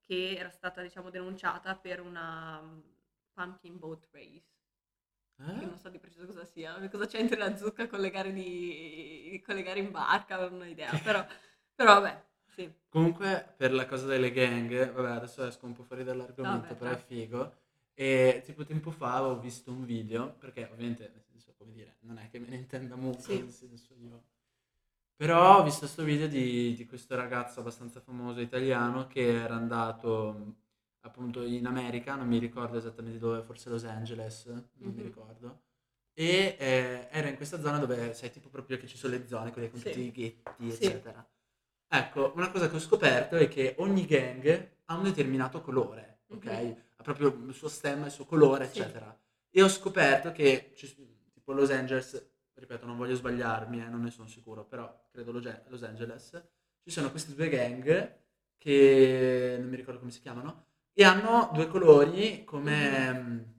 [0.00, 2.80] che era stata, diciamo, denunciata per una mm,
[3.34, 4.50] pumpkin boat race.
[5.36, 5.66] Che Eh?
[5.66, 9.54] non so di preciso cosa sia, cosa c'entri la zucca con le gare, di, con
[9.56, 11.24] le gare in barca, non ho idea, però,
[11.74, 12.22] però vabbè,
[12.54, 12.72] sì.
[12.88, 16.90] Comunque, per la cosa delle gang, vabbè, adesso esco un po' fuori dall'argomento, Vabbè, però
[16.92, 17.54] è figo.
[17.94, 22.18] E tipo tempo fa ho visto un video, perché ovviamente, nel senso, come dire, non
[22.18, 23.38] è che me ne intenda molto, Sì.
[23.40, 24.22] nel senso io...
[25.22, 30.32] Però ho visto questo video di, di questo ragazzo abbastanza famoso italiano che era andato
[30.32, 30.54] mh,
[31.02, 35.02] appunto in America, non mi ricordo esattamente dove, forse Los Angeles, non mi Mhm.
[35.04, 35.62] ricordo.
[36.12, 39.52] E eh, era in questa zona dove sai tipo proprio che ci sono le zone,
[39.52, 39.90] quelle con Sì.
[39.90, 40.86] tutti i ghetti, Sì.
[40.86, 41.24] eccetera.
[41.86, 46.46] Ecco, una cosa che ho scoperto è che ogni gang ha un determinato colore, ok?
[46.46, 46.76] Mhm.
[46.96, 48.80] Ha proprio il suo stemma, il suo colore, Sì.
[48.80, 49.16] eccetera.
[49.50, 50.92] E ho scoperto che, ci-
[51.32, 55.82] tipo Los Angeles, ripeto, non voglio sbagliarmi, eh, non ne sono sicuro, però credo Los
[55.82, 56.30] Angeles,
[56.82, 58.20] ci sono queste due gang
[58.56, 63.52] che non mi ricordo come si chiamano, e hanno due colori come, mh,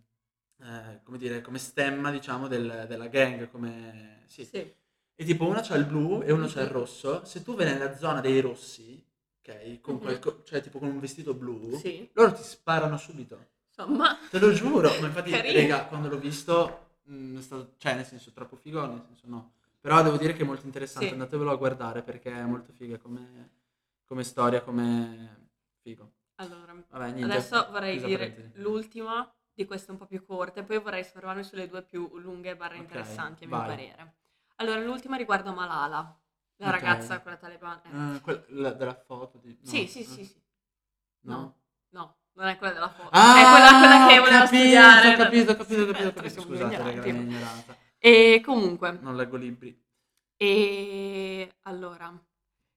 [0.64, 4.24] eh, come dire, come stemma, diciamo, del- della gang, come...
[4.28, 4.46] Sì.
[4.46, 4.74] Sì.
[5.16, 6.72] E tipo uno c'ha il blu e uno c'ha il Mhm.
[6.74, 7.26] rosso.
[7.26, 9.04] Se tu vai nella zona dei rossi,
[9.40, 10.00] ok, con Mhm.
[10.02, 12.10] qualco- cioè tipo con un vestito blu, Sì.
[12.14, 13.52] loro ti sparano subito.
[13.76, 14.90] Insomma, Te lo giuro.
[15.02, 15.60] Ma infatti, Carino.
[15.62, 19.52] raga, quando l'ho visto, mh, è stato, cioè nel senso troppo figo, nel senso no.
[19.80, 21.14] Però devo dire che è molto interessante, Sì.
[21.14, 23.50] andatevelo a guardare perché è molto figa come,
[24.06, 25.50] come storia, come
[25.82, 26.12] figo.
[26.36, 27.26] allora, Vabbè, niente.
[27.26, 31.84] adesso vorrei dire l'ultima di queste un po' più corte, poi vorrei soffermarmi sulle due
[31.84, 33.68] più lunghe barra Ok, interessanti a mio vai.
[33.68, 34.16] parere.
[34.58, 36.20] Allora, l'ultima riguarda Malala,
[36.58, 36.72] la Ok.
[36.72, 37.82] ragazza, quella talebana.
[37.86, 38.16] eh.
[38.18, 39.58] Eh, quella- la- della foto di...
[39.62, 40.42] no, sì, sì, sì, sì.
[41.22, 41.34] No?
[41.34, 41.56] No,
[41.90, 43.10] no, non è quella della foto.
[43.12, 45.14] Ah, è quella, quella che voleva capito, studiare.
[45.14, 46.42] Ho capito, ho capito, ho capito, ho capito.
[46.42, 46.96] Scusate, ignoranti.
[47.00, 47.78] raga, la mia ignoranza.
[47.98, 49.82] E comunque, Non leggo libri.
[50.36, 52.14] e allora,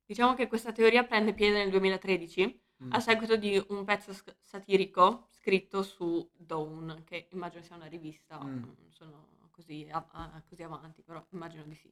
[0.04, 2.92] diciamo che questa teoria prende piede nel 2013 Mm.
[2.92, 8.38] a seguito di un pezzo sc- satirico scritto su Dawn, che immagino sia una rivista,
[8.38, 8.62] Mm.
[8.64, 11.90] non sono così, a- a- così avanti, però immagino di sì.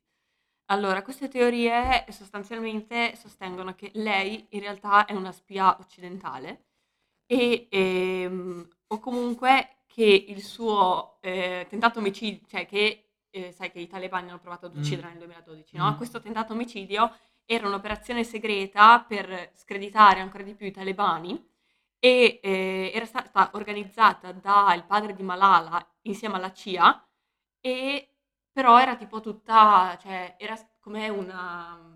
[0.66, 6.64] Allora, queste teorie sostanzialmente sostengono che lei in realtà è una spia occidentale
[7.26, 13.80] e, ehm, o comunque che il suo eh, tentato omicidio, cioè che eh, sai che
[13.80, 14.80] i talebani hanno provato ad Mm.
[14.80, 15.92] uccidere nel 2012, no?
[15.92, 15.96] Mm.
[15.96, 17.12] Questo tentato omicidio
[17.46, 21.44] era un'operazione segreta per screditare ancora di più i talebani
[21.98, 27.06] e eh, era stata organizzata dal padre di Malala insieme alla CIA
[27.60, 28.08] e
[28.52, 31.92] però era tipo tutta, cioè era come una,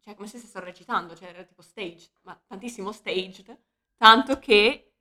[0.00, 3.58] cioè come se stessero recitando, cioè era tipo staged, ma tantissimo staged,
[4.00, 4.92] tanto che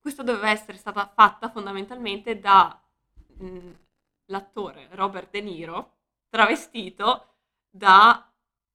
[0.00, 2.82] questa doveva essere stata fatta fondamentalmente da
[3.38, 3.70] mh,
[4.26, 7.36] l'attore Robert De Niro travestito
[7.70, 8.28] da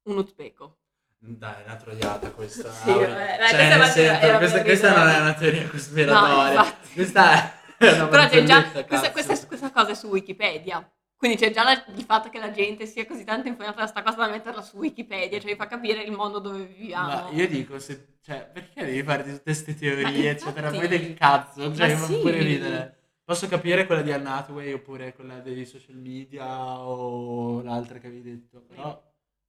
[0.03, 0.77] un uzbeko.
[1.17, 2.71] Dai, è una troiata questa.
[2.71, 6.61] Sì, vabbè, Cioè, questa è senso, era questa, questa non è una teoria cospiratoria.
[6.61, 7.33] No, questa
[7.77, 10.89] è una Però c'è già, questa, questa- questa cosa è su Wikipedia.
[11.17, 14.03] Quindi c'è già la- il fatto che la gente sia così tanto infogliata da sta
[14.03, 17.07] cosa da metterla su Wikipedia, cioè vi fa capire il mondo dove viviamo.
[17.23, 20.71] Ma io dico, se, cioè, perché devi fare tutte queste teorie, eccetera?
[20.71, 22.19] Poi del cazzo, cioè, Ma mi fa sì.
[22.21, 22.97] pure ridere.
[23.23, 28.23] Posso capire quella di Anne Hathaway oppure quella dei social media o l'altra che avevi
[28.23, 28.99] detto, però...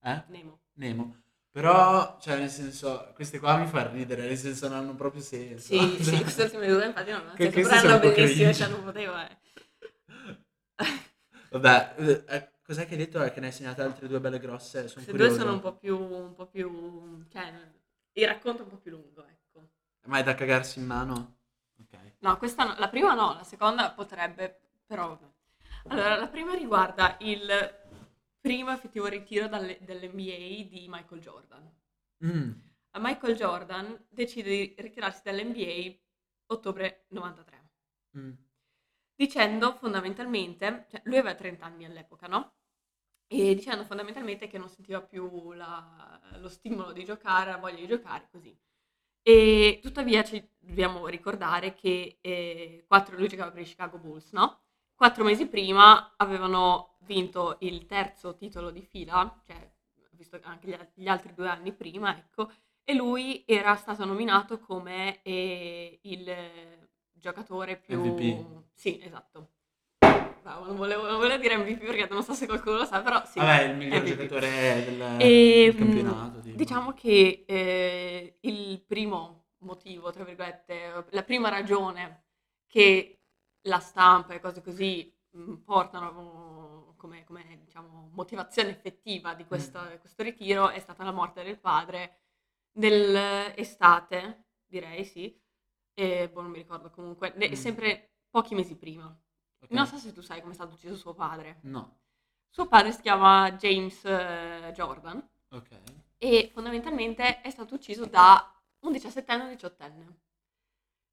[0.03, 0.25] Eh?
[0.29, 0.61] Nemo.
[0.75, 1.23] Nemo.
[1.51, 5.73] Però, cioè, nel senso, queste qua mi fanno ridere, nel senso non hanno proprio senso.
[5.73, 8.69] Sì, sì, Cioè, queste ultime due infatti non hanno che- senso, però erano bellissime, cioè
[8.69, 9.13] non potevo...
[9.19, 9.37] eh.
[11.51, 13.23] Vabbè, eh, eh, cos'è che hai detto?
[13.23, 14.89] Eh, Che ne hai segnate altre due belle grosse?
[14.89, 15.41] Sono Queste due curioso.
[15.41, 15.99] sono un po' più...
[15.99, 17.25] un po' più...
[17.31, 17.53] cioè,
[18.21, 19.69] il racconto è un po' più lungo, ecco.
[20.07, 21.39] Ma è da cagarsi in mano?
[21.81, 21.99] Ok.
[22.21, 25.35] No, questa no, la prima no, la seconda potrebbe, però vabbè.
[25.89, 27.85] Allora, la prima riguarda il
[28.41, 31.75] primo effettivo ritiro dalle- dall'NBA di Michael Jordan.
[32.25, 32.53] Mm.
[32.99, 35.95] Michael Jordan decide di ritirarsi dall'NBA
[36.47, 37.71] ottobre 93,
[38.17, 38.33] Mm.
[39.15, 42.55] dicendo fondamentalmente, cioè lui aveva 30 anni all'epoca, no?
[43.29, 47.87] E dicendo fondamentalmente che non sentiva più la- lo stimolo di giocare, la voglia di
[47.89, 48.57] giocare, così.
[49.23, 54.63] E tuttavia ci dobbiamo ricordare che eh, quattro, lui giocava per i Chicago Bulls, no?
[54.95, 59.73] Quattro mesi prima avevano vinto il terzo titolo di fila, cioè
[60.13, 62.51] visto anche gli, gli altri due anni prima, ecco,
[62.85, 67.99] e lui era stato nominato come eh, il giocatore più...
[68.01, 68.65] MVP.
[68.75, 69.56] Sì, esatto.
[70.47, 73.21] Bravo, non volevo, non volevo dire MVP perché non so se qualcuno lo sa, però
[73.27, 73.41] sì.
[73.41, 74.15] Vabbè, il miglior MVP.
[74.15, 76.39] giocatore del, E, del campionato.
[76.41, 76.57] tipo.
[76.57, 82.27] diciamo che eh, il primo motivo, tra virgolette, la prima ragione
[82.69, 83.23] che
[83.63, 90.23] la stampa e cose così mh, portano come, come, diciamo, motivazione effettiva di questo, questo
[90.23, 92.21] ritiro è stata la morte del padre
[92.71, 95.37] dell'estate, direi sì,
[95.93, 97.53] e boh, non mi ricordo comunque, Mm.
[97.55, 99.13] sempre pochi mesi prima.
[99.67, 99.71] Ok.
[99.73, 101.59] Non so se tu sai come è stato ucciso suo padre.
[101.63, 101.99] No,
[102.49, 105.69] Suo padre si chiama James eh, Jordan ok.
[106.17, 108.51] e fondamentalmente è stato ucciso da
[108.81, 110.15] un 17enne o un 18enne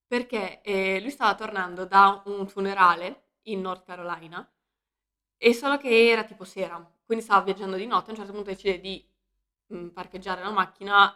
[0.08, 4.48] perché eh, lui stava tornando da un funerale in North Carolina
[5.38, 8.52] e solo che era tipo sera, quindi stava viaggiando di notte, a un certo punto
[8.52, 9.06] decide di
[9.74, 11.14] mm, parcheggiare la macchina,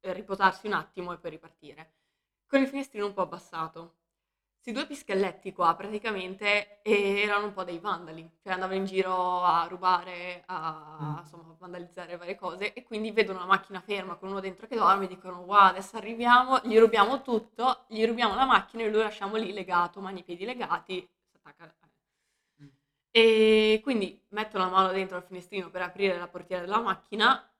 [0.00, 1.94] eh, riposarsi un attimo e poi ripartire,
[2.46, 3.97] con il finestrino un po' abbassato.
[4.68, 9.66] Questi due pischelletti qua praticamente erano un po' dei vandali, cioè andavano in giro a
[9.66, 11.18] rubare, a Mm.
[11.20, 15.06] insomma, vandalizzare varie cose e quindi vedono una macchina ferma con uno dentro che dorme
[15.06, 19.36] e dicono wow adesso arriviamo, gli rubiamo tutto, gli rubiamo la macchina e lo lasciamo
[19.36, 21.74] lì legato, mani e piedi legati, si attacca.
[22.62, 22.68] Mm.
[23.10, 27.50] E quindi mettono la mano dentro al finestrino per aprire la portiera della macchina,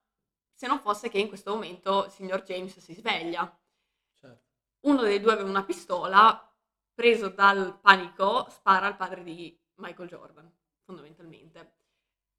[0.53, 3.51] se non fosse che in questo momento il signor James si sveglia.
[4.21, 4.42] Certo.
[4.81, 6.42] Uno dei due aveva una pistola,
[6.99, 11.75] preso dal panico, spara al padre di Michael Jordan, fondamentalmente.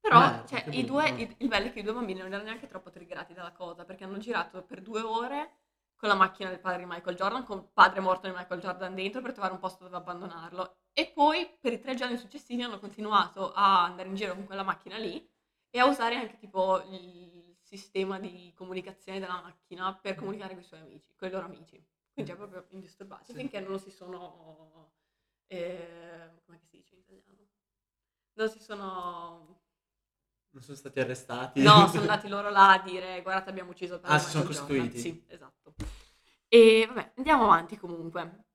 [0.01, 1.21] Però Merda, cioè, i due, brutto.
[1.21, 3.85] il, il bello è che i due bambini non erano neanche troppo triggerati dalla cosa,
[3.85, 5.51] perché hanno girato per due ore
[5.95, 8.95] con la macchina del padre di Michael Jordan, con il padre morto di Michael Jordan
[8.95, 10.79] dentro per trovare un posto dove abbandonarlo.
[10.91, 14.63] E poi per i tre giorni successivi hanno continuato a andare in giro con quella
[14.63, 15.25] macchina lì
[15.69, 20.65] e a usare anche tipo il sistema di comunicazione della macchina per comunicare con i
[20.65, 21.81] suoi amici, con i loro amici.
[22.23, 23.37] Quindi è proprio indisturbati Sì.
[23.37, 24.91] finché non si sono...
[25.47, 27.47] Eh, come si dice in italiano?
[28.33, 29.57] Non si sono...
[30.51, 31.61] Non sono stati arrestati.
[31.61, 34.43] No, sono andati loro là a dire guardate abbiamo ucciso il padre Ah, si sono
[34.45, 34.85] Michael Jordan".
[34.87, 34.99] costituiti.
[34.99, 35.73] Sì, esatto.
[36.47, 38.45] E vabbè, andiamo avanti comunque.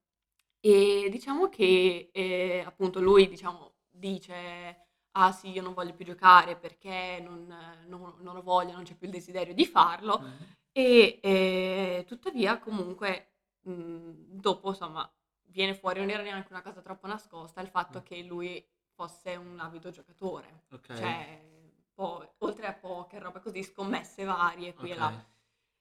[0.61, 6.57] E diciamo che eh, appunto lui diciamo, dice ah sì io non voglio più giocare
[6.57, 7.47] perché non,
[7.87, 10.33] non, non lo voglio, non c'è più il desiderio di farlo Mm.
[10.73, 13.34] e eh, tuttavia comunque
[13.65, 15.11] mh, dopo insomma
[15.47, 18.03] viene fuori, non era neanche una cosa troppo nascosta il fatto Mm.
[18.03, 20.89] che lui fosse un avido giocatore, Ok.
[20.93, 21.43] cioè
[21.95, 24.99] po- oltre a poker, roba così, scommesse varie qui e ok.
[24.99, 25.13] là.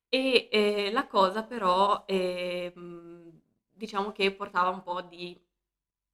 [0.09, 2.71] E eh, la cosa però eh,
[3.71, 5.39] diciamo che portava un po' di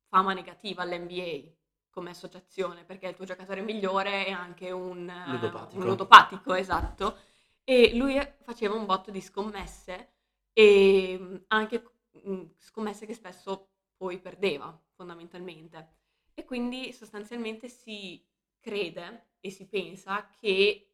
[0.08, 1.51] fama negativa all'NBA
[1.89, 5.82] come associazione, perché il tuo giocatore migliore è anche un Ludopatico.
[5.82, 7.17] un ludopatico, esatto.
[7.63, 10.13] E lui faceva un botto di scommesse
[10.53, 15.97] e mh, anche mh, scommesse che spesso poi perdeva fondamentalmente.
[16.33, 18.25] E quindi sostanzialmente si
[18.59, 20.93] crede e si pensa che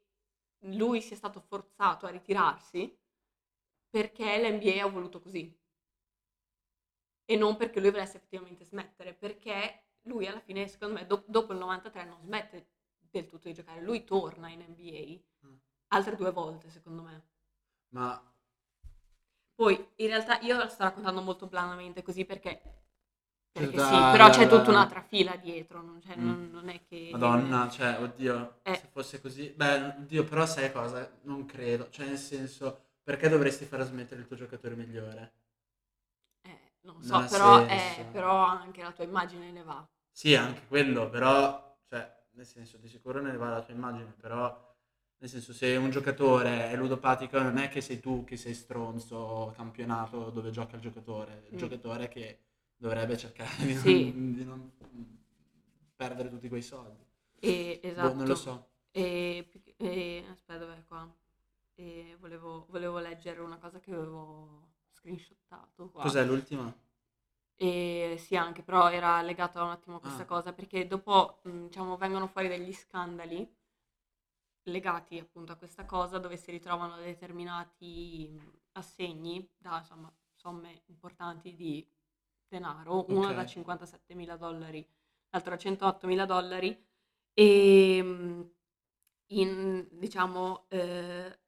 [0.65, 2.97] lui sia stato forzato a ritirarsi
[3.89, 5.55] perché l'NBA ha voluto così.
[7.27, 11.53] E non perché lui volesse effettivamente smettere, perché lui alla fine, secondo me, do- dopo
[11.53, 12.67] il 93 non smette
[12.99, 15.47] del tutto di giocare, lui torna in NBA
[15.95, 17.25] altre due volte, secondo me.
[17.89, 18.21] Ma
[19.55, 22.61] Poi, in realtà, io la sto raccontando molto blandamente così perché,
[23.51, 26.25] perché C'è sì, da- però c'è da- tutta un'altra fila dietro, non, cioè, Mm.
[26.25, 27.09] non- non è che...
[27.13, 28.75] Madonna, cioè, oddio, Eh.
[28.75, 29.49] se fosse così...
[29.51, 31.09] Beh, oddio, però sai cosa?
[31.23, 31.89] Non credo.
[31.89, 35.33] Cioè, nel senso, perché dovresti far smettere il tuo giocatore migliore?
[36.41, 39.87] Eh, non Non so, ha però, eh, però anche la tua immagine ne va.
[40.11, 44.74] Sì, anche quello, però, cioè, nel senso, di sicuro ne va la tua immagine, però,
[45.25, 49.51] nel senso, se un giocatore è ludopatico, non è che sei tu che sei stronzo
[49.55, 51.57] campionato dove gioca il giocatore, il Mm.
[51.57, 52.39] giocatore che
[52.77, 54.13] dovrebbe cercare di non, Sì.
[54.35, 54.71] di non
[55.95, 57.03] perdere tutti quei soldi.
[57.41, 58.17] E, Boh, esatto.
[58.17, 58.69] non lo so.
[58.91, 61.11] E, e- aspetta, dov'è qua?
[61.75, 66.03] E volevo, volevo leggere una cosa che avevo screenshottato qua.
[66.03, 66.73] Cos'è l'ultima?
[67.57, 70.25] E sì, anche, però era legato un attimo a questa Ah.
[70.25, 73.49] cosa, perché dopo, mh, diciamo, vengono fuori degli scandali
[74.65, 78.30] legati appunto a questa cosa, dove si ritrovano determinati
[78.73, 81.88] assegni da, insomma, somme importanti di
[82.47, 83.47] denaro, uno da Ok.
[83.47, 84.88] 57 mila dollari,
[85.30, 86.84] l'altro da 108 mila dollari,
[87.34, 87.97] e
[89.28, 91.39] in, diciamo, eh,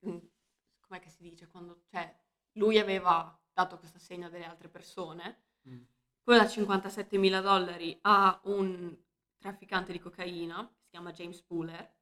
[0.00, 1.48] com'è che si dice?
[1.48, 2.14] Quando, cioè,
[2.52, 5.82] lui aveva dato questo assegno a delle altre persone, Mm.
[6.22, 8.96] quello da 57 mila dollari a un
[9.38, 11.94] trafficante di cocaina, si chiama James Puller,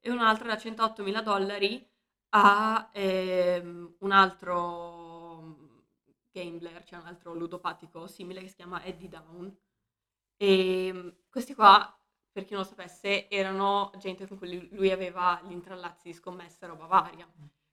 [0.00, 1.86] e un altro da 108 mila dollari
[2.30, 5.56] ha ehm, un altro
[6.30, 9.54] gambler, cioè un altro ludopatico simile che si chiama Eddie Down.
[10.36, 11.94] E questi qua,
[12.30, 16.64] per chi non lo sapesse, erano gente con cui lui aveva gli intrallazzi di scommesse
[16.64, 17.30] e roba varia.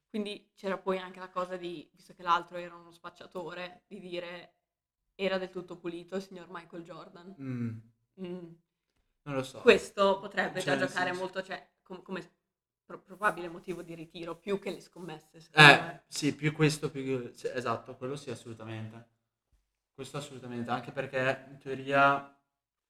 [0.09, 4.53] Quindi c'era poi anche la cosa di, visto che l'altro era uno spacciatore, di dire
[5.15, 7.35] era del tutto pulito il signor Michael Jordan.
[7.39, 7.77] Mm,
[8.17, 8.53] Mm.
[9.25, 9.59] Non lo so.
[9.59, 12.31] Questo potrebbe Cioè, già giocare senso- molto, cioè, com- come
[12.83, 16.03] pro- probabile motivo di ritiro, più che le scommesse, Eh, me.
[16.07, 19.13] sì, più questo, più sì, esatto, quello sì, assolutamente.
[19.93, 22.37] Questo assolutamente, anche perché in teoria,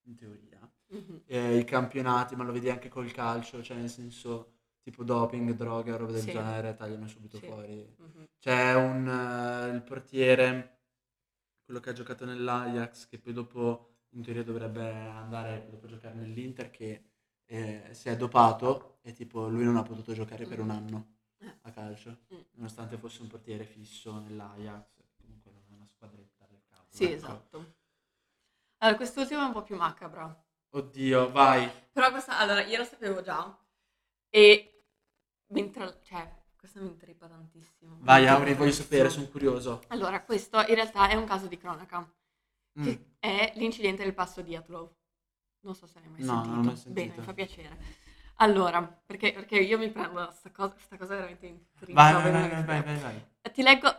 [0.04, 1.22] in teoria, Mhm.
[1.28, 5.96] eh, i campionati, ma lo vedi anche col calcio, cioè nel senso, tipo doping, droga,
[5.98, 6.32] roba del Sì.
[6.32, 7.46] genere, tagliano subito Sì.
[7.46, 7.96] fuori.
[7.98, 8.26] Mhm.
[8.40, 10.80] C'è un, eh, il portiere,
[11.64, 16.70] quello che ha giocato nell'Ajax, che poi dopo in teoria dovrebbe andare dopo giocare nell'Inter,
[16.72, 17.04] che
[17.46, 20.72] eh, si è dopato e tipo lui non ha potuto giocare per un Mm.
[20.72, 21.08] anno
[21.40, 21.54] Eh.
[21.62, 22.40] a calcio, Mm.
[22.54, 26.88] nonostante fosse un portiere fisso nell'Ajax, comunque non è una squadretta del cavolo.
[26.90, 27.14] Sì, ecco.
[27.16, 27.74] esatto.
[28.80, 30.44] Allora, quest'ultima è un po' più macabra.
[30.70, 31.70] Oddio, vai.
[31.92, 33.58] Però questa, allora, io lo sapevo già.
[34.30, 34.84] E
[35.48, 37.98] mentre, cioè, questa mi intrippa tantissimo.
[38.02, 39.82] Vai Auri, voglio sapere, sono curioso.
[39.90, 42.06] Allora, questo in realtà è un caso di cronaca,
[42.80, 42.84] Mm.
[42.84, 44.90] che è l'incidente del passo di Atlov.
[45.62, 46.56] Non so se l'hai mai No, non sentito.
[46.56, 46.76] l'ho mai Bene,
[47.08, 47.20] sentito.
[47.20, 47.78] mi fa piacere.
[48.40, 51.94] Allora, perché, perché io mi prendo sta cosa, sta cosa veramente intrippa.
[52.12, 52.82] Vai, vai, vai, vai, intrippa.
[52.84, 53.52] vai, vai.
[53.54, 53.96] Ti leggo,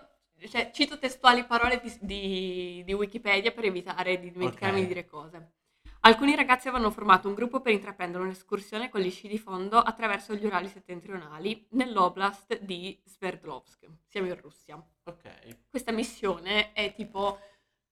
[0.48, 4.82] cioè, cito testuali parole di, di- di Wikipedia per evitare di dimenticarmi Ok.
[4.86, 5.52] di dire cose.
[6.00, 10.34] Alcuni ragazzi avevano formato un gruppo per intraprendere un'escursione con gli sci di fondo attraverso
[10.34, 13.86] gli Urali settentrionali nell'oblast di Sverdlovsk.
[14.06, 14.76] Siamo in Russia.
[15.04, 15.64] Ok.
[15.68, 17.38] Questa missione è tipo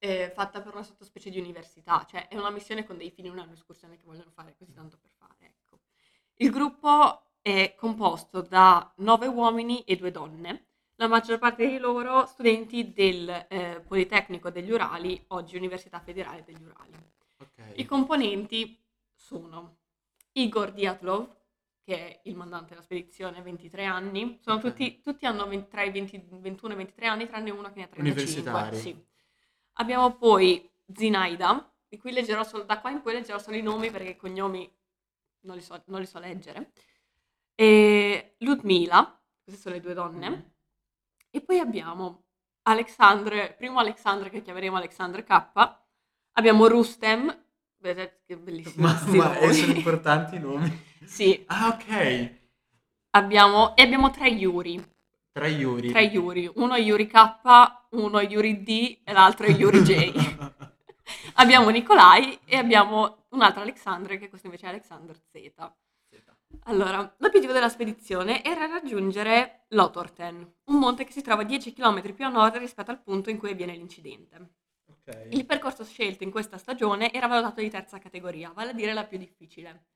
[0.05, 3.39] eh, fatta per una sottospecie di università, cioè è una missione con dei fini, non
[3.39, 5.35] è un'escursione che vogliono fare così tanto per fare.
[5.41, 5.79] Ecco.
[6.35, 12.27] Il gruppo è composto da nove uomini e due donne, la maggior parte di loro
[12.27, 16.93] studenti del eh, Politecnico degli Urali, oggi Università Federale degli Urali.
[17.39, 17.73] Ok.
[17.77, 18.79] I componenti
[19.15, 19.79] sono
[20.33, 21.35] Igor Diatlov,
[21.83, 24.39] che è il mandante della spedizione, 23 anni.
[24.43, 24.63] Sono Ok.
[24.63, 27.85] tutti, tutti hanno 20 tra i 20 21 e 23 anni, tranne uno che ne
[27.85, 28.01] ha 35.
[28.01, 28.77] Universitari.
[28.77, 29.13] Sì.
[29.75, 33.91] Abbiamo poi Zinaida, di cui leggerò solo, da qua in poi leggerò solo i nomi
[33.91, 34.71] perché i cognomi
[35.41, 36.73] non li so, non li so leggere.
[37.55, 40.29] E Ludmila, queste sono le due donne.
[40.31, 40.41] Mm.
[41.31, 42.25] E poi abbiamo
[42.63, 45.43] Alexandre, primo Alexandre che chiameremo Alexandre K.
[46.37, 47.45] Abbiamo Rustem,
[47.79, 48.87] vedete che bellissimo.
[48.87, 50.83] Ma, ma sono importanti i nomi?
[51.05, 52.35] Sì, Ah, ok.
[53.11, 54.93] abbiamo, e abbiamo tre Yuri.
[55.35, 55.91] Tra Yuri.
[55.91, 56.49] Tre Yuri.
[56.55, 57.41] Uno è Yuri K,
[57.91, 60.13] uno è Yuri D e l'altro è Yuri J.
[61.35, 65.73] abbiamo Nikolai e abbiamo un altro Alexandre, che questo invece è Alexander Z.
[66.67, 72.27] Allora, l'obiettivo della spedizione era raggiungere Lotorten, un monte che si trova 10 km più
[72.27, 74.53] a nord rispetto al punto in cui avviene l'incidente.
[74.87, 75.31] Ok.
[75.33, 79.05] Il percorso scelto in questa stagione era valutato di terza categoria, vale a dire la
[79.05, 79.87] più difficile.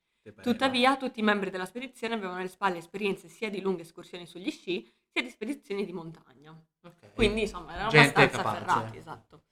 [0.43, 4.51] Tuttavia, tutti i membri della spedizione avevano alle spalle esperienze sia di lunghe escursioni sugli
[4.51, 6.57] sci, sia di spedizioni di montagna.
[6.83, 7.15] Ok.
[7.15, 8.71] Quindi, insomma, erano Gente abbastanza capace.
[8.71, 9.43] afferrati, esatto.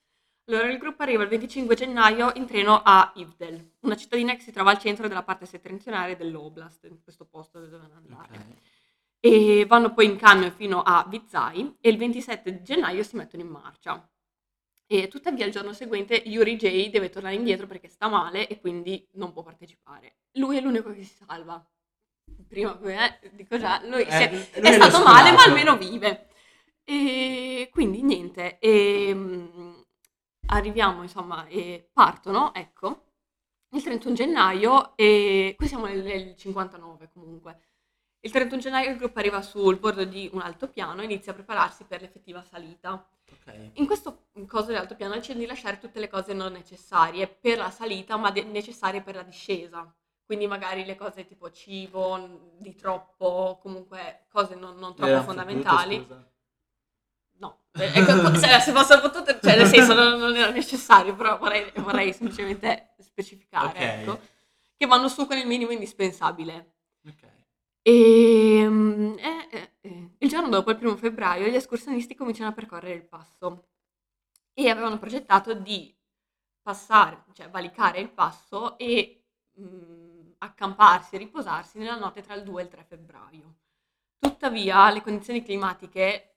[0.45, 4.53] Allora, il gruppo arriva il 25 gennaio in treno a Ivdel, una cittadina che si
[4.53, 8.37] trova al centro della parte settentrionale dell'Oblast, in questo posto dove dovevano andare.
[8.37, 8.45] Ok.
[9.19, 13.49] E vanno poi in camion fino a Vizai e il 27 gennaio si mettono in
[13.49, 14.09] marcia.
[14.85, 19.05] E tuttavia il giorno seguente Yuri J deve tornare indietro perché sta male e quindi
[19.13, 20.19] non può partecipare.
[20.33, 21.61] Lui è l'unico che si salva.
[22.47, 26.27] Prima, eh, dico già, lui si è, Eh, è lui stato male ma almeno vive.
[26.83, 29.73] E quindi niente, e, mm,
[30.47, 33.03] arriviamo insomma e partono, ecco,
[33.71, 37.61] il 31 gennaio e qui siamo nel, nel 59 comunque.
[38.21, 41.83] Il 31 gennaio il gruppo arriva sul bordo di un altopiano e inizia a prepararsi
[41.83, 42.93] per l'effettiva salita.
[43.29, 43.71] Ok.
[43.73, 48.17] In questo coso dell'altopiano decidono di lasciare tutte le cose non necessarie per la salita,
[48.17, 49.93] ma de- necessarie per la discesa.
[50.27, 55.23] Quindi magari le cose tipo cibo, n- di troppo, comunque cose non, non troppo Erano
[55.23, 55.95] fondamentali.
[55.99, 56.29] scusa.
[57.39, 61.37] No, Eh, ecco, se, se fossero potute, cioè nel senso non, non era necessario, però
[61.37, 63.99] vorrei, vorrei semplicemente specificare, Ok.
[63.99, 64.19] ecco,
[64.75, 66.73] che vanno su con il minimo indispensabile.
[67.07, 67.23] Ok.
[67.83, 72.53] E, mm, eh, eh, eh, il giorno dopo, il primo febbraio, gli escursionisti cominciano a
[72.53, 73.67] percorrere il passo
[74.53, 75.95] e avevano progettato di
[76.61, 79.23] passare, cioè valicare il passo e
[79.59, 80.06] mm,
[80.39, 83.55] accamparsi e riposarsi nella notte tra il 2 e il 3 febbraio.
[84.19, 86.35] Tuttavia, le condizioni climatiche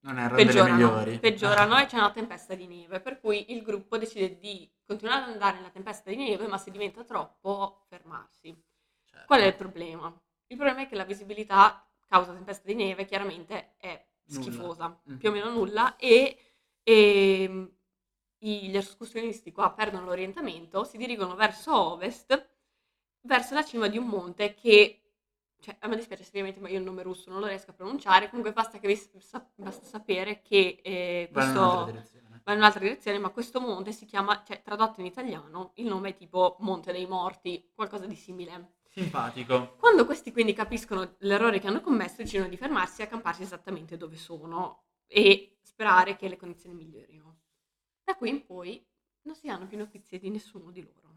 [0.00, 1.18] Non erano delle peggiorano, migliori.
[1.18, 5.30] peggiorano e c'è una tempesta di neve, per cui il gruppo decide di continuare ad
[5.30, 8.48] andare nella tempesta di neve, ma se diventa troppo, fermarsi.
[9.04, 9.26] Certo.
[9.26, 10.06] Qual è il problema?
[10.46, 14.42] Il problema è che la visibilità causa tempesta di neve, chiaramente è Nulla.
[14.42, 15.16] schifosa, Mhm.
[15.18, 16.36] più o meno nulla, e,
[16.82, 17.72] e
[18.38, 22.48] gli escursionisti qua perdono l'orientamento, si dirigono verso ovest,
[23.22, 25.02] verso la cima di un monte che,
[25.60, 28.28] cioè, a me dispiace seriamente, ma io il nome russo non lo riesco a pronunciare,
[28.28, 32.80] comunque basta, che vi, sa- basta sapere che eh, Va in questo va in un'altra
[32.80, 36.92] direzione, ma questo monte si chiama, cioè tradotto in italiano, il nome è tipo Monte
[36.92, 38.76] dei Morti, qualcosa di simile.
[38.88, 39.76] Simpatico.
[39.78, 44.16] Quando questi quindi capiscono l'errore che hanno commesso, decidono di fermarsi e accamparsi esattamente dove
[44.16, 47.38] sono e sperare che le condizioni migliorino.
[48.02, 48.84] Da qui in poi
[49.22, 51.09] non si hanno più notizie di nessuno di loro.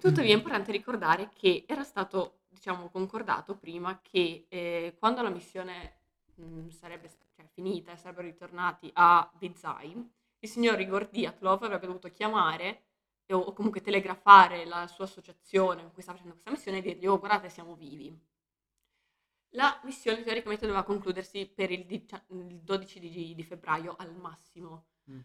[0.00, 6.00] Tuttavia è importante ricordare che era stato, diciamo, concordato prima che eh, quando la missione
[6.34, 9.92] mh, sarebbe cioè, finita e sarebbero ritornati a Vizai,
[10.40, 12.82] il signor Igor Diatlov avrebbe dovuto chiamare
[13.28, 17.06] o, o comunque telegrafare la sua associazione con cui sta facendo questa missione e dirgli
[17.06, 18.14] oh guardate siamo vivi.
[19.50, 24.86] La missione teoricamente doveva concludersi per il, dicia- il 12 di, di febbraio al massimo.
[25.10, 25.20] Mm.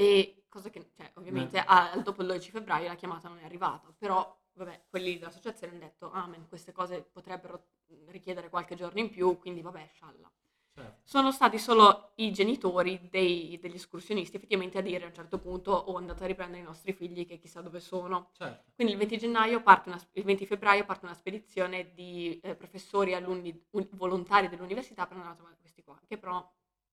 [0.00, 1.64] E cosa che, cioè, ovviamente Beh.
[1.66, 5.82] a- dopo il 12 febbraio la chiamata non è arrivata, però vabbè, quelli dell'associazione hanno
[5.82, 7.66] detto, ah, men, queste cose potrebbero
[8.06, 10.30] richiedere qualche giorno in più, quindi vabbè, scialla.
[10.72, 11.00] Certo.
[11.02, 15.72] Sono stati solo i genitori dei- degli escursionisti effettivamente a dire a un certo punto,
[15.72, 18.30] oh, andate a riprendere i nostri figli che chissà dove sono.
[18.32, 18.70] Certo.
[18.74, 23.10] Quindi il 20, gennaio parte una- il 20 febbraio parte una spedizione di eh, professori
[23.10, 26.48] e alunni un- volontari dell'università per andare a trovare questi qua, che però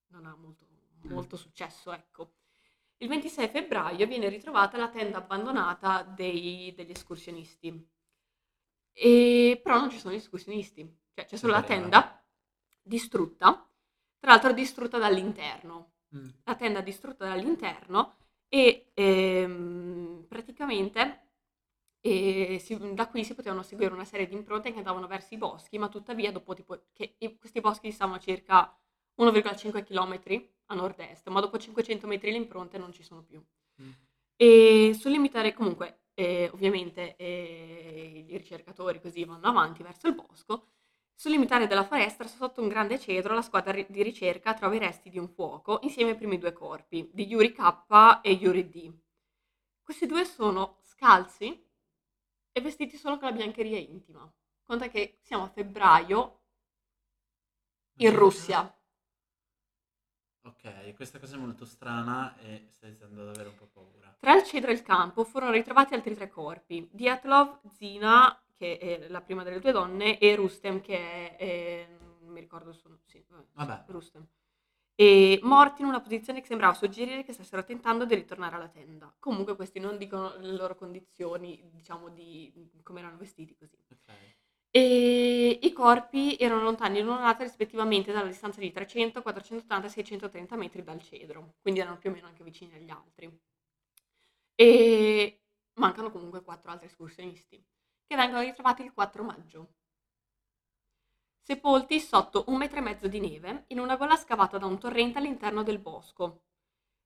[0.08, 0.66] non ha molto,
[1.06, 1.12] Mm.
[1.12, 2.32] molto successo, ecco.
[2.98, 7.88] Il 26 febbraio viene ritrovata la tenda abbandonata dei- degli escursionisti.
[8.94, 10.82] E, però non ci sono gli escursionisti,
[11.14, 12.24] cioè c'è solo la tenda
[12.82, 13.68] distrutta,
[14.20, 16.30] tra l'altro distrutta dall'interno Mm.
[16.46, 18.16] la tenda distrutta dall'interno
[18.48, 21.24] e ehm, praticamente
[22.00, 25.38] eh, si- da qui si potevano seguire una serie di impronte che andavano verso i
[25.38, 28.74] boschi, ma tuttavia dopo tipo che i- questi boschi stavano a circa
[29.16, 33.44] 1,5 km a nord-est, ma dopo 500 metri le impronte non ci sono più.
[33.82, 33.90] Mm.
[34.36, 40.68] E sul limitare comunque, eh, ovviamente eh, i ricercatori così vanno avanti verso il bosco,
[41.16, 45.10] sul limitare della foresta, sotto un grande cedro, la squadra di ricerca trova i resti
[45.10, 48.94] di un fuoco insieme ai primi due corpi, di Yuri K e Yuri D.
[49.82, 51.66] Questi due sono scalzi
[52.52, 54.32] e vestiti solo con la biancheria intima.
[54.64, 56.42] Conta che siamo a febbraio
[57.98, 58.77] in Russia.
[60.48, 64.16] Ok, questa cosa è molto strana e stai iniziando ad avere un po' paura.
[64.18, 69.10] Tra il cedro e il campo furono ritrovati altri tre corpi, Dyatlov, Zina, che è
[69.10, 71.44] la prima delle due donne, e Rustem, che è...
[71.44, 71.88] eh,
[72.22, 73.84] non mi ricordo il suo nome, sì, vabbè, Vabbè.
[73.88, 74.26] Rustem.
[74.96, 79.14] E morti in una posizione che sembrava suggerire che stessero tentando di ritornare alla tenda.
[79.20, 83.78] Comunque questi non dicono le loro condizioni, diciamo, di come erano vestiti così.
[83.92, 84.14] Ok.
[84.80, 90.56] E i corpi erano lontani l'uno dall'altro rispettivamente dalla distanza di 300, 480 e 630
[90.56, 93.28] metri dal cedro, quindi erano più o meno anche vicini agli altri.
[94.54, 95.42] E
[95.80, 97.64] mancano comunque quattro altri escursionisti,
[98.06, 99.74] che vengono ritrovati il 4 maggio,
[101.42, 105.18] sepolti sotto un metro e mezzo di neve in una gola scavata da un torrente
[105.18, 106.44] all'interno del bosco,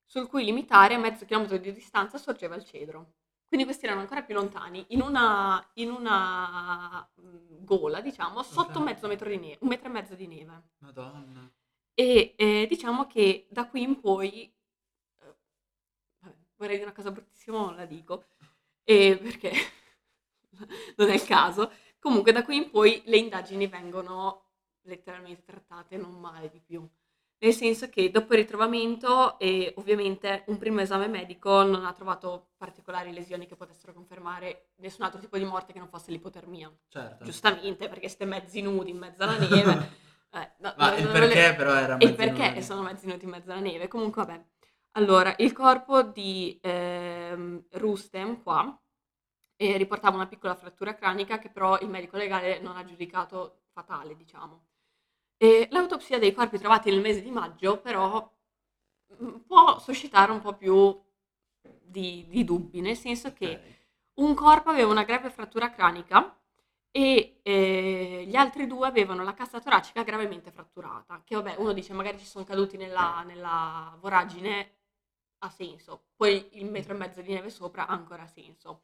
[0.05, 3.13] sul cui limitare a mezzo chilometro di distanza sorgeva il cedro.
[3.51, 8.85] Quindi questi erano ancora più lontani, in una, in una mm, gola, diciamo, sotto Ok.
[8.85, 10.61] mezzo metro di neve, un metro e mezzo di neve.
[10.77, 11.51] Madonna.
[11.93, 15.35] E eh, diciamo che da qui in poi, eh,
[16.19, 18.23] vabbè, vorrei dire una cosa bruttissima, ma non la dico,
[18.85, 19.51] eh, perché
[20.95, 21.73] non è il caso.
[21.99, 24.45] Comunque da qui in poi le indagini vengono
[24.83, 26.87] letteralmente trattate non male di più.
[27.43, 32.49] Nel senso che dopo il ritrovamento e ovviamente un primo esame medico non ha trovato
[32.55, 36.71] particolari lesioni che potessero confermare nessun altro tipo di morte che non fosse l'ipotermia.
[36.87, 37.23] Certo.
[37.23, 39.89] Giustamente, perché siete mezzi nudi in mezzo alla neve.
[40.33, 42.61] eh, no- Ma no- il perché le- però era e il perché nudi.
[42.61, 43.87] sono mezzi nudi in mezzo alla neve.
[43.87, 44.45] Comunque, vabbè.
[44.91, 48.79] Allora, il corpo di ehm, Rustem qua
[49.55, 54.15] eh, riportava una piccola frattura cranica che però il medico legale non ha giudicato fatale,
[54.15, 54.65] diciamo.
[55.47, 58.31] E l'autopsia dei corpi trovati nel mese di maggio però
[59.23, 61.01] mm, può suscitare un po' più
[61.81, 63.79] di, di dubbi, nel senso che Ok.
[64.15, 66.37] un corpo aveva una grave frattura cranica
[66.91, 71.21] e eh, gli altri due avevano la cassa toracica gravemente fratturata.
[71.23, 74.71] Che vabbè, uno dice magari ci sono caduti nella, nella voragine,
[75.39, 76.05] ha senso.
[76.15, 78.83] Poi il metro e mezzo di neve sopra ha ancora senso.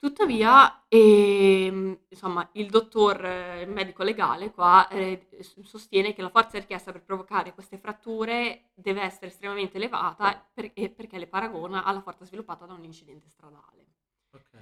[0.00, 6.30] Tuttavia, ehm, insomma, il dottor eh, il medico legale qua eh, s- sostiene che la
[6.30, 11.84] forza richiesta per provocare queste fratture deve essere estremamente elevata per- e perché le paragona
[11.84, 13.86] alla forza sviluppata da un incidente stradale.
[14.32, 14.54] Ok.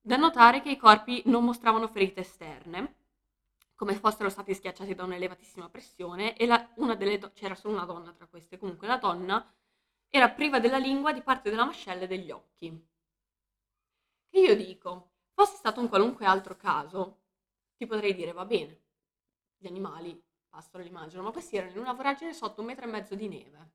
[0.00, 2.94] Da notare che i corpi non mostravano ferite esterne,
[3.74, 7.84] come fossero stati schiacciati da un'elevatissima pressione e la- una delle do- c'era solo una
[7.84, 9.44] donna tra queste, comunque la donna
[10.08, 12.86] era priva della lingua di parte della mascella e degli occhi.
[14.34, 17.20] Che io dico, fosse stato un qualunque altro caso,
[17.76, 18.82] ti potrei dire va bene,
[19.56, 23.14] gli animali passano l'immagino, ma questi erano in una voragine sotto un metro e mezzo
[23.14, 23.72] di neve.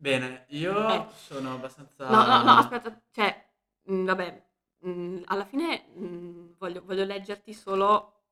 [0.00, 1.06] Bene, io Eh.
[1.14, 2.06] sono abbastanza...
[2.06, 3.50] No, no, no, aspetta, cioè,
[3.82, 4.46] mh, vabbè,
[4.78, 8.22] mh, alla fine mh, voglio, voglio leggerti solo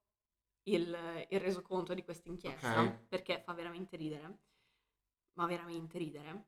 [0.65, 3.09] il, il resoconto di questa inchiesta, Ok.
[3.09, 4.39] perché fa veramente ridere,
[5.35, 6.47] ma veramente ridere.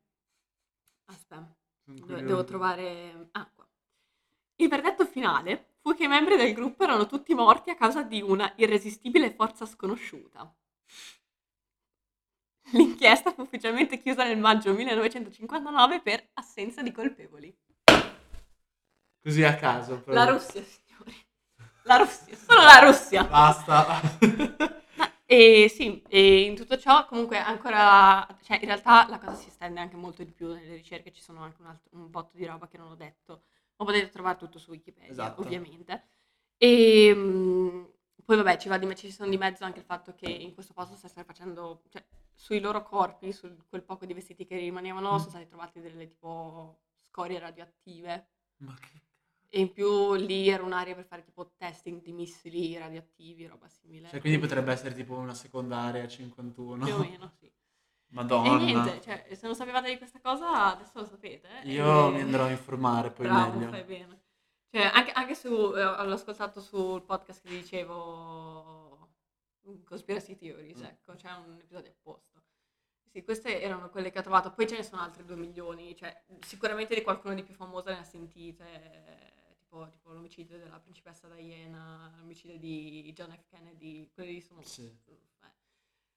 [1.07, 1.58] Aspetta,
[1.93, 3.29] dove- devo trovare...
[3.31, 3.67] Ah, qua.
[4.55, 8.21] Il verdetto finale fu che i membri del gruppo erano tutti morti a causa di
[8.21, 10.53] una irresistibile forza sconosciuta.
[12.71, 17.55] L'inchiesta fu ufficialmente chiusa nel maggio 1959 per assenza di colpevoli.
[19.21, 19.93] Così a caso.
[19.95, 20.13] proprio.
[20.13, 21.15] La Russia, signori.
[21.83, 23.23] La Russia, solo la Russia.
[23.23, 24.67] Basta.
[25.31, 29.79] E sì, e in tutto ciò comunque ancora, cioè in realtà la cosa si estende
[29.79, 32.67] anche molto di più nelle ricerche, ci sono anche un, altro, un botto di roba
[32.67, 33.43] che non ho detto,
[33.75, 35.41] ma potete trovare tutto su Wikipedia, Esatto.
[35.41, 36.07] ovviamente.
[36.57, 37.83] E mm,
[38.25, 40.73] poi vabbè, ci, va di ci sono di mezzo anche il fatto che in questo
[40.73, 42.03] posto si sta facendo, cioè
[42.33, 45.17] sui loro corpi, su quel poco di vestiti che rimanevano, Mm.
[45.17, 48.29] sono stati trovati delle tipo scorie radioattive.
[48.57, 49.01] Ma che...
[49.51, 54.07] E in più lì era un'area per fare tipo testing di missili radioattivi, roba simile.
[54.09, 56.85] Cioè, quindi potrebbe essere tipo una secondaria 51.
[56.85, 57.51] Più o meno, sì.
[58.11, 58.53] Madonna.
[58.59, 61.47] E niente, cioè, se non sapevate di questa cosa, adesso lo sapete.
[61.63, 63.69] Io e- mi andrò a informare poi Bravo, meglio.
[63.71, 64.21] fai bene.
[64.71, 69.09] Cioè, anche, anche su, eh, l'ho ascoltato sul podcast che dicevo,
[69.85, 70.83] Conspiracy Theories, Mm.
[70.85, 72.41] ecco, c'è un episodio apposta.
[73.11, 76.23] Sì, queste erano quelle che ho trovato, poi ce ne sono altre due milioni, cioè
[76.45, 79.33] sicuramente di qualcuno di più famoso ne ha sentite,
[79.69, 83.45] tipo, tipo l'omicidio della principessa Diana, l'omicidio di John F.
[83.47, 84.63] Kennedy, quelli lì sono...
[84.63, 84.85] Sì.
[84.85, 85.17] eh,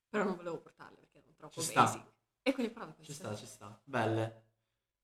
[0.09, 1.82] però non volevo portarle perché erano troppo Ci sta.
[1.82, 2.03] basic.
[2.42, 3.80] E quindi però Ci sta, ci sta.
[3.84, 4.46] Belle.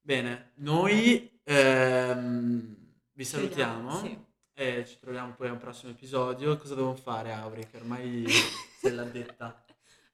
[0.01, 2.75] Bene, noi ehm,
[3.13, 4.25] vi vediamo, salutiamo sì.
[4.55, 6.57] e ci troviamo poi a un prossimo episodio.
[6.57, 7.69] Cosa devo fare, Auri?
[7.69, 8.27] Che ormai
[8.81, 9.65] sei l'addetta.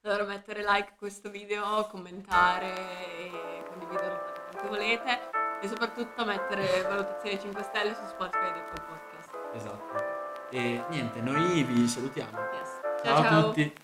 [0.00, 2.72] Dovrò mettere like a questo video, commentare
[3.16, 4.18] e condividerlo
[4.50, 5.33] quanto volete
[5.64, 9.30] e soprattutto mettere valutazione 5 stelle su Spotify e Apple Podcast.
[9.54, 10.48] Esatto.
[10.50, 12.38] E niente, noi vi salutiamo.
[12.52, 12.70] Yes.
[13.02, 13.38] ciao.
[13.38, 13.83] a tutti.